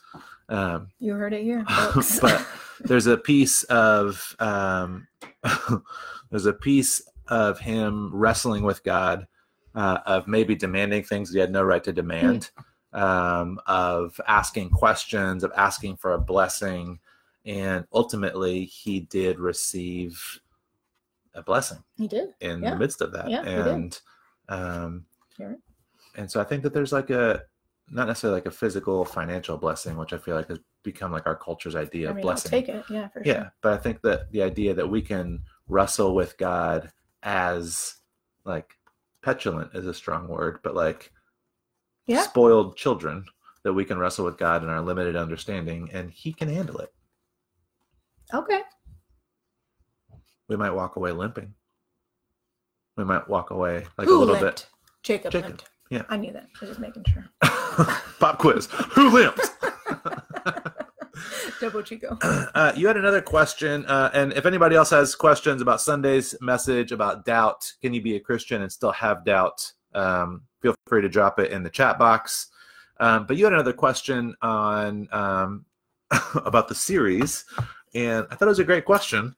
Um, 0.49 0.88
You 0.99 1.13
heard 1.13 1.34
it 1.34 1.43
here, 1.43 1.63
but 2.21 2.45
there's 2.82 3.08
a 3.08 3.17
piece 3.17 3.63
of 3.63 4.36
um, 4.39 5.08
there's 6.32 6.45
a 6.45 6.54
piece 6.54 7.02
of 7.28 7.60
him 7.60 8.12
wrestling 8.13 8.63
with 8.63 8.84
God, 8.84 9.28
uh, 9.76 9.99
of 10.06 10.28
maybe 10.28 10.56
demanding 10.56 11.04
things 11.04 11.32
he 11.32 11.39
had 11.39 11.52
no 11.52 11.63
right 11.63 11.84
to 11.84 11.93
demand, 11.93 12.52
um, 12.91 13.60
of 13.65 14.19
asking 14.28 14.69
questions, 14.69 15.43
of 15.43 15.52
asking 15.56 15.95
for 15.97 16.13
a 16.13 16.19
blessing, 16.19 16.99
and 17.45 17.86
ultimately 17.93 18.65
he 18.65 18.99
did 19.02 19.39
receive 19.39 20.39
a 21.36 21.41
blessing 21.41 21.82
he 21.97 22.08
did. 22.08 22.30
in 22.41 22.62
Yeah. 22.62 22.71
the 22.71 22.76
midst 22.76 23.02
of 23.02 23.12
that, 23.13 23.30
Yeah, 23.30 23.39
he 23.43 23.49
did. 23.49 23.67
and 23.67 24.02
um. 24.49 25.06
And 26.15 26.30
so 26.30 26.39
I 26.39 26.43
think 26.43 26.63
that 26.63 26.73
there's 26.73 26.91
like 26.91 27.10
a 27.10 27.43
not 27.89 28.08
necessarily 28.08 28.38
like 28.38 28.45
a 28.45 28.52
physical 28.52 29.04
financial 29.04 29.58
blessing, 29.58 29.97
which 29.97 30.13
I 30.13 30.17
feel 30.17 30.36
like 30.36 30.47
has 30.47 30.60
become 30.84 31.12
like 31.12 31.28
our 31.28 31.36
culture's 31.36 31.76
idea 31.76 32.08
I 32.08 32.12
of 32.12 32.21
blessing. 32.21 32.54
I'll 32.54 32.62
take 32.62 32.69
it. 32.69 32.86
Yeah, 32.89 33.08
for 33.10 33.21
Yeah, 33.26 33.34
sure. 33.34 33.54
but 33.62 33.73
I 33.73 33.78
think 33.78 34.02
that 34.04 34.32
the 34.32 34.41
idea 34.41 34.73
that 34.73 34.88
we 34.88 35.02
can 35.02 35.41
wrestle 35.67 36.15
with 36.15 36.38
God 36.38 36.91
as 37.23 37.95
like 38.45 38.73
petulant 39.21 39.73
is 39.76 39.86
a 39.86 39.93
strong 39.93 40.28
word, 40.28 40.60
but 40.63 40.76
like 40.76 41.12
Yeah. 42.06 42.21
spoiled 42.23 42.78
children 42.78 43.26
that 43.63 43.73
we 43.73 43.86
can 43.86 43.97
wrestle 43.97 44.26
with 44.26 44.38
God 44.38 44.63
in 44.63 44.69
our 44.69 44.82
limited 44.82 45.15
understanding 45.15 45.89
and 45.91 46.10
he 46.12 46.32
can 46.34 46.47
handle 46.49 46.78
it. 46.80 46.93
Okay. 48.34 48.62
We 50.47 50.56
might 50.56 50.71
walk 50.71 50.95
away 50.95 51.12
limping. 51.12 51.54
We 52.97 53.04
might 53.04 53.28
walk 53.28 53.49
away 53.52 53.86
like 53.97 54.08
Who 54.08 54.17
a 54.17 54.19
little 54.19 54.36
limped? 54.36 54.67
Jacob, 55.02 55.32
Jacob, 55.32 55.49
limped. 55.49 55.69
Yeah. 55.89 56.04
I 56.10 56.17
knew 56.17 56.32
that. 56.32 56.43
I 56.43 56.60
was 56.62 56.69
just 56.69 56.80
making 56.80 57.06
sure. 57.06 57.30
Pop 58.19 58.39
quiz. 58.39 58.67
Who 58.91 59.10
limps? 59.10 59.50
Double 61.62 61.84
Chico. 61.84 62.17
Uh, 62.56 62.72
you 62.76 62.86
had 62.86 62.98
another 62.98 63.22
question, 63.22 63.86
uh, 63.88 64.12
and 64.13 64.32
if 64.34 64.46
anybody 64.46 64.76
else 64.76 64.91
has 64.91 65.15
questions 65.15 65.62
about 65.62 65.82
Sunday's 65.82 66.36
message 66.39 66.91
about 66.91 67.26
doubt, 67.26 67.72
can 67.82 67.93
you 67.93 68.02
be 68.02 68.15
a 68.15 68.19
Christian 68.19 68.62
and 68.62 68.72
still 68.72 68.91
have 68.91 69.26
doubt? 69.26 69.72
Um, 69.96 70.43
feel 70.62 70.76
free 70.88 71.02
to 71.02 71.10
drop 71.10 71.39
it 71.39 71.52
in 71.52 71.63
the 71.63 71.69
chat 71.69 71.98
box. 71.98 72.50
Um, 73.00 73.26
but 73.26 73.38
you 73.38 73.43
had 73.43 73.54
another 73.54 73.74
question 73.74 74.36
on 74.41 75.08
um, 75.12 75.65
about 76.36 76.67
the 76.67 76.76
series, 76.76 77.46
and 77.96 78.28
I 78.30 78.36
thought 78.36 78.46
it 78.46 78.50
was 78.50 78.60
a 78.60 78.63
great 78.63 78.86
question. 78.86 79.36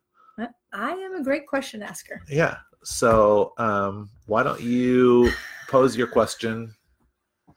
I 0.75 0.91
am 0.91 1.15
a 1.15 1.23
great 1.23 1.47
question 1.47 1.81
asker. 1.81 2.21
Yeah. 2.27 2.57
So 2.85 3.53
um, 3.57 4.09
why 4.27 4.43
don't 4.43 4.61
you 4.61 5.31
pose 5.67 5.97
your 5.97 6.07
question, 6.07 6.73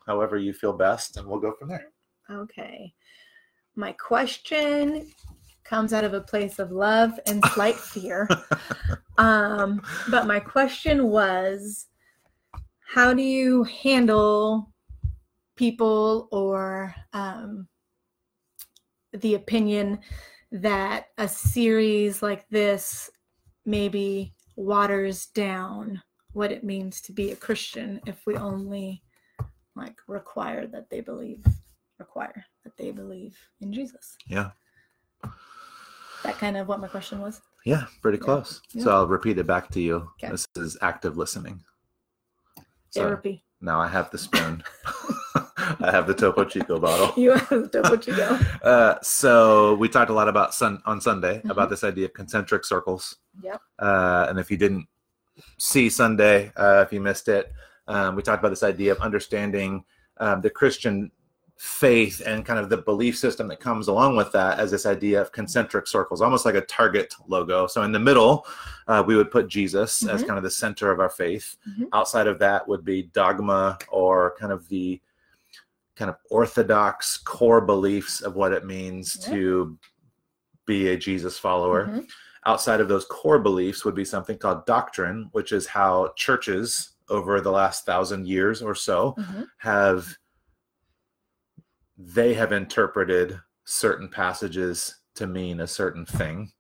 however 0.07 0.38
you 0.38 0.55
feel 0.55 0.73
best, 0.73 1.19
and 1.19 1.29
we'll 1.29 1.38
go 1.38 1.53
from 1.53 1.69
there. 1.69 1.88
Okay. 2.31 2.95
My 3.77 3.93
question 3.93 5.12
comes 5.64 5.93
out 5.93 6.05
of 6.05 6.14
a 6.14 6.21
place 6.23 6.59
of 6.59 6.73
love 6.73 7.21
and 7.27 7.45
slight 7.53 7.77
fear. 7.77 8.29
Um, 9.19 9.83
but 10.12 10.29
my 10.29 10.38
question 10.38 11.09
was 11.09 11.88
how 12.87 13.12
do 13.12 13.21
you 13.21 13.64
handle 13.64 14.73
people 15.57 16.29
or 16.31 16.95
um, 17.12 17.67
the 19.12 19.35
opinion 19.35 19.99
that 20.53 21.07
a 21.19 21.27
series 21.27 22.23
like 22.23 22.49
this 22.49 23.11
maybe 23.67 24.37
waters 24.59 25.27
down 25.27 26.03
what 26.33 26.51
it 26.53 26.64
means 26.64 27.01
to 27.01 27.12
be 27.12 27.31
a 27.31 27.37
Christian 27.37 28.01
if 28.07 28.27
we 28.27 28.37
only 28.37 29.03
like 29.77 29.97
require 30.09 30.66
that 30.66 30.90
they 30.90 31.01
believe 31.01 31.44
require 31.99 32.44
that 32.64 32.77
they 32.77 32.90
believe 32.90 33.37
in 33.61 33.73
Jesus. 33.73 34.16
Yeah. 34.27 34.51
That 36.25 36.38
kind 36.38 36.57
of 36.57 36.66
what 36.68 36.81
my 36.81 36.88
question 36.88 37.21
was. 37.21 37.40
Yeah, 37.64 37.85
pretty 38.03 38.18
close. 38.18 38.61
Yeah. 38.73 38.85
So 38.85 38.90
I'll 38.90 39.07
repeat 39.07 39.38
it 39.38 39.47
back 39.47 39.71
to 39.71 39.81
you. 39.81 40.11
Okay. 40.23 40.31
This 40.31 40.47
is 40.57 40.77
active 40.83 41.16
listening. 41.16 41.62
So 42.90 43.03
Therapy. 43.03 43.44
now 43.61 43.81
I 43.81 43.88
have 43.88 44.11
the 44.11 44.18
spoon. 44.18 44.62
I 45.81 45.90
have 45.90 46.07
the 46.07 46.14
Topo 46.14 46.44
Chico 46.44 46.78
bottle. 46.78 47.12
You 47.20 47.33
have 47.33 47.70
to 47.70 47.81
what 47.83 48.07
you 48.07 48.16
go. 48.16 48.38
Uh, 48.62 48.96
so 49.02 49.74
we 49.74 49.88
talked 49.88 50.11
a 50.11 50.14
lot 50.14 50.28
about 50.28 50.54
sun 50.54 50.81
on 50.87 51.00
Sunday 51.00 51.40
Mhm. 51.44 51.50
about 51.50 51.70
this 51.70 51.85
idea 51.85 52.07
of 52.07 52.12
concentric 52.12 52.64
circles. 52.64 53.16
Yep. 53.42 53.61
Uh, 53.78 54.26
and 54.28 54.38
if 54.38 54.50
you 54.50 54.57
didn't 54.57 54.87
see 55.59 55.88
Sunday, 55.88 56.52
uh, 56.57 56.83
if 56.87 56.92
you 56.92 57.00
missed 57.00 57.28
it, 57.28 57.52
um, 57.87 58.16
we 58.16 58.22
talked 58.22 58.40
about 58.40 58.50
this 58.50 58.62
idea 58.62 58.92
of 58.92 58.98
understanding 58.98 59.85
um, 60.20 60.40
the 60.40 60.50
Christian 60.50 61.12
faith 61.59 62.22
and 62.24 62.44
kind 62.46 62.59
of 62.59 62.68
the 62.70 62.76
belief 62.76 63.16
system 63.18 63.48
that 63.48 63.59
comes 63.61 63.88
along 63.88 64.16
with 64.16 64.31
that 64.33 64.59
as 64.61 64.70
this 64.70 64.87
idea 64.87 65.20
of 65.20 65.33
concentric 65.33 65.87
circles, 65.88 66.20
almost 66.20 66.44
like 66.44 66.54
a 66.54 66.61
target 66.62 67.14
logo. 67.26 67.66
So 67.66 67.83
in 67.83 67.90
the 67.92 67.98
middle, 67.98 68.46
uh, 68.87 69.02
we 69.07 69.16
would 69.16 69.31
put 69.31 69.48
Jesus 69.48 70.07
as 70.07 70.22
Mhm. 70.22 70.26
kind 70.26 70.38
of 70.38 70.44
the 70.44 70.50
center 70.50 70.90
of 70.92 71.00
our 71.00 71.09
faith. 71.09 71.57
Mhm. 71.68 71.88
Outside 71.92 72.26
of 72.28 72.38
that 72.40 72.66
would 72.68 72.85
be 72.85 73.02
dogma 73.12 73.78
or 73.88 74.35
kind 74.38 74.52
of 74.52 74.68
the 74.68 75.00
kind 75.98 76.08
of 76.08 76.16
orthodox 76.30 77.16
core 77.18 77.61
beliefs 77.61 78.20
of 78.22 78.37
what 78.37 78.52
it 78.52 78.64
means 78.64 79.18
Yeah. 79.20 79.34
to 79.34 79.78
be 80.64 80.88
a 80.90 80.96
Jesus 80.96 81.38
follower 81.38 81.87
Mhm. 81.88 82.08
outside 82.46 82.80
of 82.80 82.87
those 82.88 83.04
core 83.06 83.40
beliefs 83.40 83.84
would 83.84 83.96
be 83.96 84.04
something 84.04 84.38
called 84.38 84.64
doctrine, 84.64 85.28
which 85.32 85.50
is 85.50 85.66
how 85.66 86.12
churches 86.16 86.92
over 87.08 87.40
the 87.40 87.50
last 87.50 87.84
thousand 87.84 88.28
years 88.28 88.62
or 88.62 88.74
so 88.76 89.14
Mhm. 89.18 89.48
have 89.58 90.16
they 91.96 92.32
have 92.34 92.52
interpreted 92.52 93.40
certain 93.64 94.08
passages 94.08 95.00
to 95.14 95.26
mean 95.26 95.58
a 95.61 95.66
certain 95.66 96.06
thing. 96.06 96.52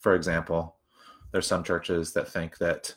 For 0.00 0.14
example, 0.14 0.78
there's 1.32 1.46
some 1.46 1.64
churches 1.64 2.12
that 2.12 2.28
think 2.28 2.58
that 2.58 2.94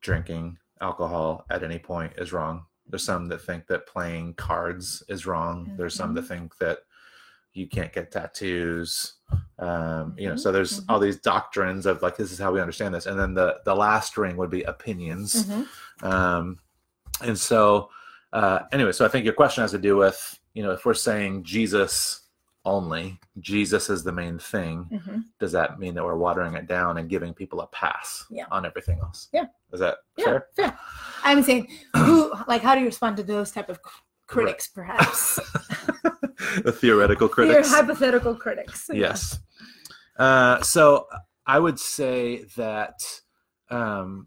drinking 0.00 0.58
alcohol 0.80 1.44
at 1.50 1.64
any 1.64 1.80
point 1.80 2.12
is 2.18 2.32
wrong. 2.32 2.66
There's 2.88 3.04
some 3.04 3.26
that 3.28 3.40
think 3.42 3.66
that 3.66 3.86
playing 3.86 4.34
cards 4.34 5.02
is 5.08 5.26
wrong. 5.26 5.72
There's 5.76 5.94
some 5.94 6.14
that 6.14 6.22
think 6.22 6.56
that 6.58 6.78
you 7.52 7.66
can't 7.66 7.92
get 7.92 8.12
tattoos. 8.12 9.14
Um, 9.58 10.14
you 10.18 10.28
know, 10.28 10.34
Mhm, 10.34 10.40
so 10.40 10.52
there's 10.52 10.82
all 10.88 10.98
these 11.00 11.16
doctrines 11.16 11.86
of 11.86 12.02
like 12.02 12.16
this 12.16 12.30
is 12.30 12.38
how 12.38 12.52
we 12.52 12.60
understand 12.60 12.94
this, 12.94 13.06
and 13.06 13.18
then 13.18 13.34
the 13.34 13.60
the 13.64 13.74
last 13.74 14.16
ring 14.18 14.36
would 14.36 14.50
be 14.50 14.62
opinions. 14.62 15.48
Um, 16.02 16.58
and 17.22 17.38
so, 17.38 17.90
uh, 18.32 18.60
anyway, 18.72 18.92
so 18.92 19.04
I 19.04 19.08
think 19.08 19.24
your 19.24 19.34
question 19.34 19.62
has 19.62 19.70
to 19.70 19.78
do 19.78 19.96
with, 19.96 20.38
you 20.52 20.62
know, 20.62 20.72
if 20.72 20.84
we're 20.84 20.92
saying 20.94 21.44
Jesus 21.44 22.25
only, 22.66 23.18
Jesus 23.40 23.88
is 23.88 24.02
the 24.04 24.12
main 24.12 24.38
thing, 24.38 24.84
Mhm. 24.92 25.22
does 25.38 25.52
that 25.52 25.78
mean 25.78 25.94
that 25.94 26.04
we're 26.04 26.16
watering 26.16 26.54
it 26.54 26.66
down 26.66 26.98
and 26.98 27.08
giving 27.08 27.32
people 27.32 27.60
a 27.62 27.66
pass 27.68 28.26
Yeah. 28.28 28.46
on 28.50 28.66
everything 28.66 28.98
else? 28.98 29.28
Yeah. 29.32 29.46
Is 29.72 29.80
that 29.80 29.98
Yeah, 30.16 30.24
fair? 30.24 30.46
fair. 30.56 30.78
I'm 31.24 31.42
saying, 31.42 31.68
who, 31.96 32.32
like, 32.48 32.62
how 32.62 32.74
do 32.74 32.80
you 32.80 32.86
respond 32.86 33.16
to 33.18 33.22
those 33.22 33.50
type 33.52 33.68
of 33.70 33.80
cr- 33.82 34.02
critics, 34.26 34.66
perhaps? 34.68 35.36
the 36.64 36.72
theoretical 36.72 37.28
critics. 37.28 37.70
hypothetical 37.70 38.34
critics. 38.34 38.90
yes. 38.92 39.38
Uh, 40.18 40.60
so 40.62 41.06
I 41.46 41.58
would 41.58 41.78
say 41.78 42.44
that 42.56 42.98
um, 43.70 44.26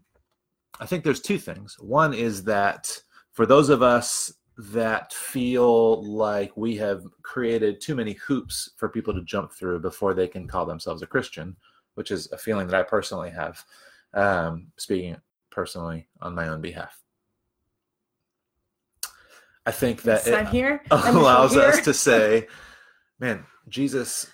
I 0.78 0.86
think 0.86 1.04
there's 1.04 1.20
two 1.20 1.38
things. 1.38 1.76
One 1.78 2.14
is 2.14 2.44
that 2.44 3.02
for 3.32 3.44
those 3.46 3.68
of 3.70 3.82
us 3.82 4.32
that 4.60 5.12
feel 5.12 6.04
like 6.04 6.54
we 6.56 6.76
have 6.76 7.02
created 7.22 7.80
too 7.80 7.94
many 7.94 8.12
hoops 8.14 8.70
for 8.76 8.88
people 8.88 9.14
to 9.14 9.22
jump 9.24 9.52
through 9.52 9.80
before 9.80 10.12
they 10.12 10.28
can 10.28 10.46
call 10.46 10.66
themselves 10.66 11.02
a 11.02 11.06
Christian, 11.06 11.56
which 11.94 12.10
is 12.10 12.30
a 12.32 12.38
feeling 12.38 12.66
that 12.66 12.78
I 12.78 12.82
personally 12.82 13.30
have, 13.30 13.64
um, 14.12 14.66
speaking 14.76 15.16
personally 15.50 16.08
on 16.20 16.34
my 16.34 16.48
own 16.48 16.60
behalf. 16.60 17.00
I 19.64 19.72
think 19.72 20.02
that 20.02 20.26
Yes, 20.26 20.26
it- 20.26 20.48
here. 20.48 20.82
Allows 20.90 21.52
here. 21.54 21.62
us 21.62 21.80
to 21.82 21.94
say, 22.08 22.46
man, 23.18 23.46
Jesus 23.68 24.26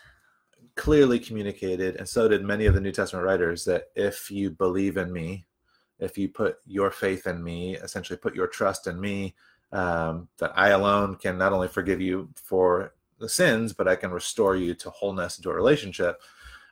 clearly 0.74 1.18
communicated, 1.18 1.96
and 1.96 2.08
so 2.08 2.26
did 2.28 2.42
many 2.44 2.66
of 2.66 2.74
the 2.74 2.80
New 2.80 2.92
Testament 2.92 3.24
writers, 3.24 3.64
that 3.64 3.84
if 3.94 4.30
you 4.30 4.50
believe 4.50 4.96
in 4.96 5.12
me, 5.12 5.46
if 5.98 6.18
you 6.18 6.28
put 6.28 6.56
your 6.66 6.90
faith 6.90 7.26
in 7.26 7.42
me, 7.42 7.76
essentially 7.76 8.18
put 8.18 8.34
your 8.34 8.46
trust 8.46 8.86
in 8.86 9.00
me, 9.00 9.34
um, 9.72 10.29
that 10.38 10.52
I 10.57 10.68
alone 10.68 11.16
can 11.16 11.38
not 11.38 11.52
only 11.52 11.68
forgive 11.68 12.00
you 12.00 12.29
for 12.35 12.94
the 13.18 13.29
sins, 13.29 13.72
but 13.72 13.88
I 13.88 13.96
can 13.96 14.11
restore 14.11 14.57
you 14.57 14.74
to 14.74 14.90
wholeness 14.90 15.38
into 15.38 15.50
a 15.50 15.55
relationship. 15.55 16.20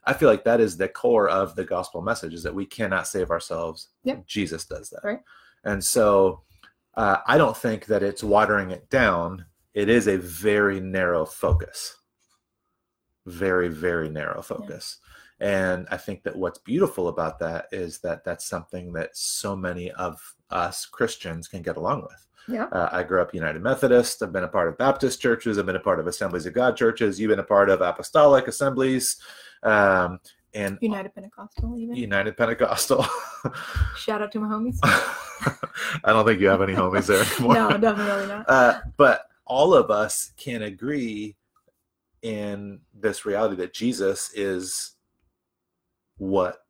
I 0.04 0.12
feel 0.12 0.28
like 0.28 0.44
that 0.44 0.60
is 0.60 0.76
the 0.76 0.88
core 0.88 1.28
of 1.28 1.56
the 1.56 1.64
gospel 1.64 2.02
message: 2.02 2.34
is 2.34 2.42
that 2.42 2.54
we 2.54 2.66
cannot 2.66 3.08
save 3.08 3.30
ourselves. 3.30 3.88
Yep. 4.04 4.26
Jesus 4.26 4.64
does 4.66 4.90
that, 4.90 5.00
Right. 5.02 5.20
and 5.64 5.82
so 5.82 6.42
uh, 6.94 7.18
I 7.26 7.38
don't 7.38 7.56
think 7.56 7.86
that 7.86 8.02
it's 8.02 8.22
watering 8.22 8.70
it 8.70 8.88
down. 8.90 9.46
It 9.72 9.88
is 9.88 10.06
a 10.06 10.18
very 10.18 10.78
narrow 10.80 11.24
focus, 11.24 11.96
very 13.26 13.68
very 13.68 14.08
narrow 14.10 14.42
focus. 14.42 14.98
And 15.40 15.88
I 15.90 15.96
think 15.96 16.22
that 16.22 16.36
what's 16.36 16.58
beautiful 16.58 17.08
about 17.08 17.38
that 17.40 17.66
is 17.72 17.98
that 18.00 18.24
that's 18.24 18.46
something 18.46 18.92
that 18.92 19.16
so 19.16 19.56
many 19.56 19.90
of 19.92 20.34
us 20.50 20.86
Christians 20.86 21.48
can 21.48 21.60
get 21.62 21.76
along 21.76 22.02
with. 22.02 22.26
Yeah. 22.48 22.64
Uh, 22.64 22.88
I 22.92 23.02
grew 23.02 23.22
up 23.22 23.34
United 23.34 23.62
Methodist. 23.62 24.22
I've 24.22 24.32
been 24.32 24.44
a 24.44 24.48
part 24.48 24.68
of 24.68 24.76
Baptist 24.76 25.20
churches. 25.20 25.58
I've 25.58 25.66
been 25.66 25.76
a 25.76 25.80
part 25.80 26.00
of 26.00 26.06
Assemblies 26.06 26.46
of 26.46 26.52
God 26.52 26.76
churches. 26.76 27.18
You've 27.18 27.30
been 27.30 27.38
a 27.38 27.44
part 27.44 27.70
of 27.70 27.80
Apostolic 27.80 28.48
Assemblies, 28.48 29.16
um, 29.62 30.20
and 30.54 30.78
United 30.80 31.14
Pentecostal, 31.14 31.76
even. 31.76 31.96
United 31.96 32.36
Pentecostal. 32.36 33.04
Shout 33.96 34.22
out 34.22 34.30
to 34.32 34.40
my 34.40 34.48
homies. 34.48 34.78
I 36.04 36.12
don't 36.12 36.24
think 36.24 36.40
you 36.40 36.46
have 36.48 36.62
any 36.62 36.74
homies 36.74 37.06
there 37.06 37.24
anymore. 37.34 37.54
no, 37.54 37.78
definitely 37.78 38.28
not. 38.28 38.48
Uh, 38.48 38.80
but 38.96 39.26
all 39.46 39.74
of 39.74 39.90
us 39.90 40.32
can 40.36 40.62
agree 40.62 41.36
in 42.22 42.80
this 42.94 43.26
reality 43.26 43.56
that 43.56 43.74
Jesus 43.74 44.30
is 44.34 44.92
what 46.18 46.63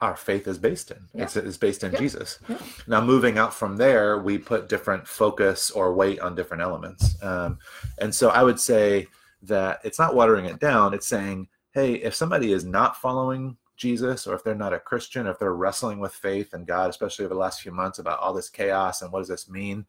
our 0.00 0.16
faith 0.16 0.46
is 0.46 0.58
based 0.58 0.90
in. 0.90 0.98
Yeah. 1.14 1.22
It's, 1.24 1.36
it's 1.36 1.56
based 1.56 1.82
in 1.84 1.92
Yeah. 1.92 1.98
Jesus. 1.98 2.38
Yeah. 2.48 2.58
Now, 2.86 3.00
moving 3.00 3.38
out 3.38 3.54
from 3.54 3.76
there, 3.76 4.18
we 4.18 4.36
put 4.38 4.68
different 4.68 5.06
focus 5.08 5.70
or 5.70 5.94
weight 5.94 6.20
on 6.20 6.34
different 6.34 6.62
elements. 6.62 7.16
Um, 7.22 7.58
and 7.98 8.14
so 8.14 8.28
I 8.30 8.42
would 8.42 8.60
say 8.60 9.06
that 9.42 9.80
it's 9.84 9.98
not 9.98 10.14
watering 10.14 10.44
it 10.46 10.60
down. 10.60 10.92
It's 10.92 11.08
saying, 11.08 11.48
hey, 11.72 11.94
if 11.94 12.14
somebody 12.14 12.52
is 12.52 12.64
not 12.64 12.96
following 13.00 13.56
Jesus 13.76 14.26
or 14.26 14.34
if 14.34 14.42
they're 14.44 14.54
not 14.54 14.72
a 14.72 14.78
Christian, 14.80 15.26
or 15.26 15.30
if 15.30 15.38
they're 15.38 15.54
wrestling 15.54 15.98
with 15.98 16.12
faith 16.12 16.52
and 16.54 16.66
God, 16.66 16.90
especially 16.90 17.24
over 17.24 17.34
the 17.34 17.40
last 17.40 17.60
few 17.62 17.72
months 17.72 17.98
about 17.98 18.20
all 18.20 18.32
this 18.34 18.48
chaos 18.50 19.02
and 19.02 19.10
what 19.12 19.20
does 19.20 19.28
this 19.28 19.48
mean, 19.48 19.84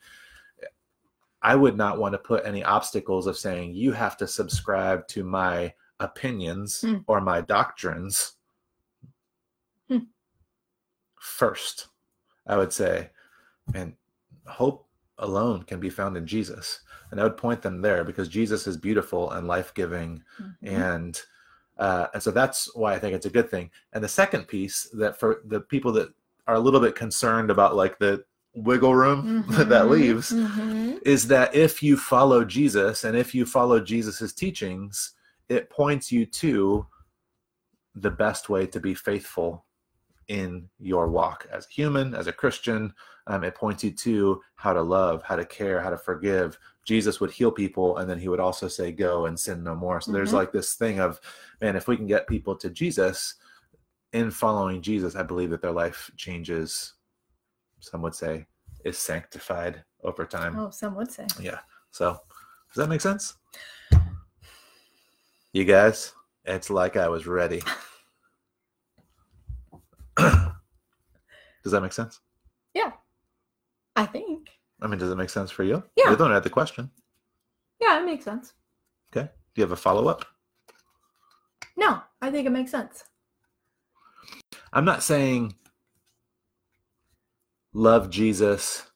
I 1.42 1.56
would 1.56 1.78
not 1.78 1.98
want 2.00 2.14
to 2.14 2.18
put 2.18 2.46
any 2.46 2.64
obstacles 2.64 3.28
of 3.28 3.38
saying 3.38 3.76
you 3.76 3.92
have 3.92 4.18
to 4.18 4.28
subscribe 4.28 5.08
to 5.10 5.24
my 5.24 5.74
opinions 6.00 6.82
Hmm. 6.82 6.98
or 7.08 7.22
my 7.22 7.42
doctrines. 7.42 8.34
First. 11.28 11.88
I 12.48 12.58
would 12.58 12.72
say, 12.72 13.10
and 13.74 13.94
hope 14.46 14.88
alone 15.20 15.64
can 15.64 15.80
be 15.80 15.90
found 15.90 16.16
in 16.16 16.26
Jesus. 16.26 16.80
And 17.12 17.20
I 17.20 17.24
would 17.24 17.38
point 17.38 17.62
them 17.62 17.82
there 17.82 18.04
because 18.04 18.30
Jesus 18.30 18.68
is 18.68 18.78
beautiful 18.78 19.32
and 19.32 19.48
life 19.48 19.74
giving 19.74 20.24
Mhm. 20.40 20.56
and 20.64 21.22
uh, 21.78 22.08
and 22.16 22.24
so 22.24 22.32
that's 22.32 22.74
why 22.76 22.94
I 22.96 23.00
think 23.00 23.14
it's 23.14 23.28
a 23.28 23.30
good 23.38 23.52
thing. 23.52 23.70
And 23.94 24.04
the 24.04 24.08
second 24.08 24.48
piece 24.48 24.90
that 24.94 25.20
for 25.20 25.42
the 25.46 25.60
people 25.62 25.92
that 25.92 26.10
are 26.48 26.56
a 26.56 26.60
little 26.60 26.80
bit 26.80 26.96
concerned 26.96 27.52
about 27.52 27.76
like 27.76 28.00
the 28.00 28.26
wiggle 28.56 28.96
room 28.96 29.46
that 29.50 29.86
Mhm. 29.86 29.90
leaves 29.90 30.34
Mhm. 30.34 31.00
is 31.04 31.28
that 31.28 31.54
if 31.54 31.84
you 31.84 31.96
follow 31.96 32.44
Jesus 32.44 33.04
and 33.04 33.16
if 33.16 33.36
you 33.36 33.46
follow 33.46 33.80
Jesus's 33.80 34.34
teachings, 34.34 35.14
it 35.50 35.70
points 35.70 36.12
you 36.12 36.26
to 36.26 36.88
the 37.94 38.10
best 38.12 38.50
way 38.50 38.66
to 38.66 38.80
be 38.80 38.96
faithful 38.96 39.66
in 40.28 40.70
your 40.80 41.08
walk 41.08 41.48
as 41.52 41.66
a 41.66 41.70
human, 41.70 42.14
as 42.14 42.28
a 42.28 42.34
Christian. 42.34 42.94
Um, 43.28 43.44
it 43.44 43.56
points 43.56 43.84
you 43.84 43.92
to 43.92 44.42
how 44.56 44.74
to 44.74 44.82
love, 44.82 45.24
how 45.24 45.36
to 45.36 45.46
care, 45.46 45.82
how 45.82 45.90
to 45.90 45.98
forgive. 45.98 46.58
Jesus 46.86 47.20
would 47.20 47.32
heal 47.32 47.52
people, 47.52 47.98
and 47.98 48.10
then 48.10 48.20
he 48.20 48.30
would 48.30 48.40
also 48.40 48.68
say, 48.68 48.92
"Go 48.92 49.26
and 49.26 49.40
sin 49.40 49.64
no 49.64 49.76
more." 49.76 50.00
So 50.00 50.12
there's 50.12 50.32
Mhm. 50.32 50.36
like 50.36 50.52
this 50.52 50.76
thing 50.76 51.00
of, 51.00 51.20
man, 51.62 51.76
if 51.76 51.88
we 51.88 51.98
can 51.98 52.08
get 52.08 52.28
people 52.28 52.56
to 52.58 52.70
Jesus 52.70 53.36
in 54.14 54.32
following 54.32 54.82
Jesus, 54.82 55.16
I 55.16 55.24
believe 55.24 55.50
that 55.50 55.62
their 55.62 55.72
life 55.72 56.10
changes. 56.16 56.94
Some 57.80 58.02
would 58.02 58.16
say 58.16 58.48
is 58.86 58.98
sanctified 58.98 59.84
over 60.04 60.26
time. 60.26 60.58
Oh, 60.58 60.70
some 60.70 60.96
would 60.96 61.12
say. 61.12 61.28
Yeah. 61.40 61.60
So, 61.92 62.12
does 62.74 62.76
that 62.76 62.90
make 62.90 63.02
sense? 63.02 63.36
You 65.52 65.66
guys, 65.66 66.14
it's 66.46 66.70
like 66.70 66.96
I 66.96 67.08
was 67.10 67.28
ready. 67.28 67.62
does 71.64 71.72
that 71.72 71.82
make 71.82 71.94
sense? 71.94 72.20
Yeah. 72.74 72.92
I 73.96 74.06
think. 74.06 74.50
I 74.82 74.88
mean, 74.88 75.00
does 75.00 75.12
it 75.12 75.16
make 75.18 75.30
sense 75.30 75.50
for 75.52 75.64
you? 75.64 75.84
Yeah. 75.96 76.10
One 76.10 76.18
who 76.18 76.26
had 76.30 76.44
the 76.44 76.50
question. 76.50 76.92
Yeah, 77.82 78.00
it 78.00 78.06
makes 78.06 78.26
sense. 78.26 78.54
Okay. 79.12 79.26
Do 79.28 79.62
you 79.62 79.64
have 79.64 79.72
a 79.72 79.76
follow 79.76 80.08
up? 80.08 80.26
No, 81.76 82.02
I 82.22 82.32
think 82.32 82.48
it 82.48 82.52
makes 82.52 82.72
sense. 82.72 83.04
I'm 84.74 84.86
not 84.86 85.04
saying 85.04 85.56
love 87.74 88.10
Jesus 88.10 88.90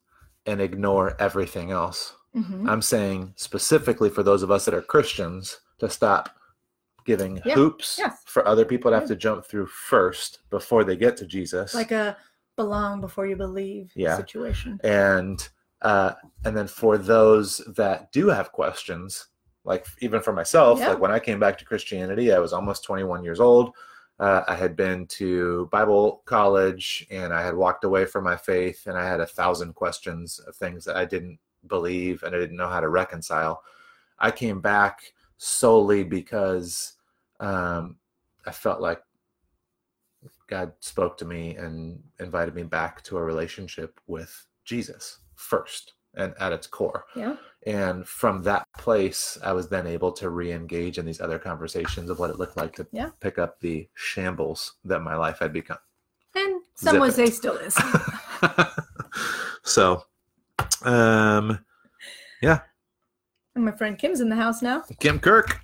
and 0.46 0.60
ignore 0.60 1.16
everything 1.20 1.72
else. 1.72 2.14
Mhm. 2.36 2.68
I'm 2.70 2.82
saying 2.82 3.34
specifically 3.36 4.10
for 4.10 4.24
those 4.24 4.42
of 4.44 4.52
us 4.52 4.66
that 4.66 4.74
are 4.74 4.82
Christians 4.82 5.60
to 5.80 5.90
stop 5.90 6.36
giving 7.06 7.42
Yeah. 7.46 7.56
hoops 7.56 7.98
Yes. 7.98 8.22
for 8.26 8.48
other 8.48 8.66
people 8.66 8.92
to 8.92 9.00
have 9.00 9.08
to 9.08 9.16
jump 9.16 9.46
through 9.46 9.68
first 9.68 10.40
before 10.50 10.84
they 10.84 10.96
get 10.96 11.18
to 11.18 11.26
Jesus. 11.26 11.74
Like 11.74 11.92
a 11.92 12.18
belong 12.56 13.02
before 13.02 13.26
you 13.28 13.36
believe 13.36 13.92
Yeah. 13.96 14.18
situation. 14.18 14.80
and 14.84 15.48
uh, 15.84 16.14
and 16.46 16.56
then 16.56 16.68
for 16.68 16.96
those 17.00 17.58
that 17.76 18.12
do 18.12 18.28
have 18.28 18.52
questions, 18.52 19.30
like 19.64 19.88
even 20.00 20.22
for 20.22 20.32
myself, 20.32 20.78
Yeah. 20.80 20.90
like 20.90 21.00
when 21.00 21.10
I 21.12 21.18
came 21.18 21.40
back 21.40 21.58
to 21.58 21.66
Christianity, 21.66 22.32
I 22.32 22.38
was 22.38 22.54
almost 22.54 22.84
21 22.84 23.24
years 23.24 23.40
old. 23.40 23.74
Uh, 24.20 24.44
I 24.48 24.54
had 24.54 24.76
been 24.76 25.08
to 25.08 25.68
Bible 25.72 26.22
college 26.26 27.08
and 27.10 27.34
I 27.34 27.42
had 27.42 27.56
walked 27.56 27.84
away 27.84 28.06
from 28.06 28.24
my 28.24 28.38
faith, 28.38 28.86
and 28.86 28.96
I 28.96 29.08
had 29.08 29.20
a 29.22 29.26
thousand 29.26 29.74
questions 29.74 30.38
of 30.38 30.56
things 30.56 30.86
that 30.86 30.96
I 30.98 31.06
didn't 31.06 31.40
believe 31.66 32.22
and 32.22 32.36
I 32.36 32.38
didn't 32.40 32.58
know 32.58 32.70
how 32.70 32.80
to 32.80 32.90
reconcile. 32.90 33.64
I 34.20 34.30
came 34.30 34.62
back 34.62 35.14
solely 35.44 36.04
because 36.04 36.94
um, 37.40 37.96
I 38.46 38.52
felt 38.52 38.80
like 38.80 39.02
God 40.48 40.74
spoke 40.82 41.18
to 41.18 41.26
me 41.26 41.56
and 41.56 42.00
invited 42.20 42.54
me 42.54 42.62
back 42.62 43.02
to 43.06 43.18
a 43.18 43.24
relationship 43.24 44.00
with 44.06 44.46
Jesus 44.66 45.18
first 45.36 45.94
and 46.14 46.36
at 46.40 46.52
its 46.54 46.68
core. 46.68 47.06
Yeah. 47.16 47.38
And 47.66 48.08
from 48.08 48.44
that 48.44 48.68
place, 48.78 49.40
I 49.44 49.54
was 49.54 49.68
then 49.68 49.88
able 49.88 50.12
to 50.14 50.30
re 50.30 50.52
engage 50.52 51.00
in 51.00 51.06
these 51.06 51.22
other 51.22 51.40
conversations 51.40 52.12
of 52.12 52.20
what 52.20 52.30
it 52.30 52.38
looked 52.38 52.58
like 52.58 52.76
to 52.76 52.86
Yeah. 52.92 53.10
pick 53.20 53.40
up 53.40 53.60
the 53.62 53.90
shambles 53.96 54.74
that 54.86 55.00
my 55.00 55.16
life 55.16 55.40
had 55.40 55.54
become. 55.54 55.80
And 56.36 56.62
some 56.76 56.94
Zip 56.94 57.02
would 57.02 57.10
it. 57.10 57.16
say 57.16 57.26
still 57.28 57.58
is. 57.58 57.76
so, 59.64 60.04
um, 60.84 61.66
And 63.56 63.66
my 63.66 63.72
friend 63.72 63.98
Kim's 63.98 64.22
in 64.22 64.30
the 64.30 64.36
house 64.36 64.62
now. 64.62 64.84
Kim 65.00 65.20
Kirk. 65.20 65.60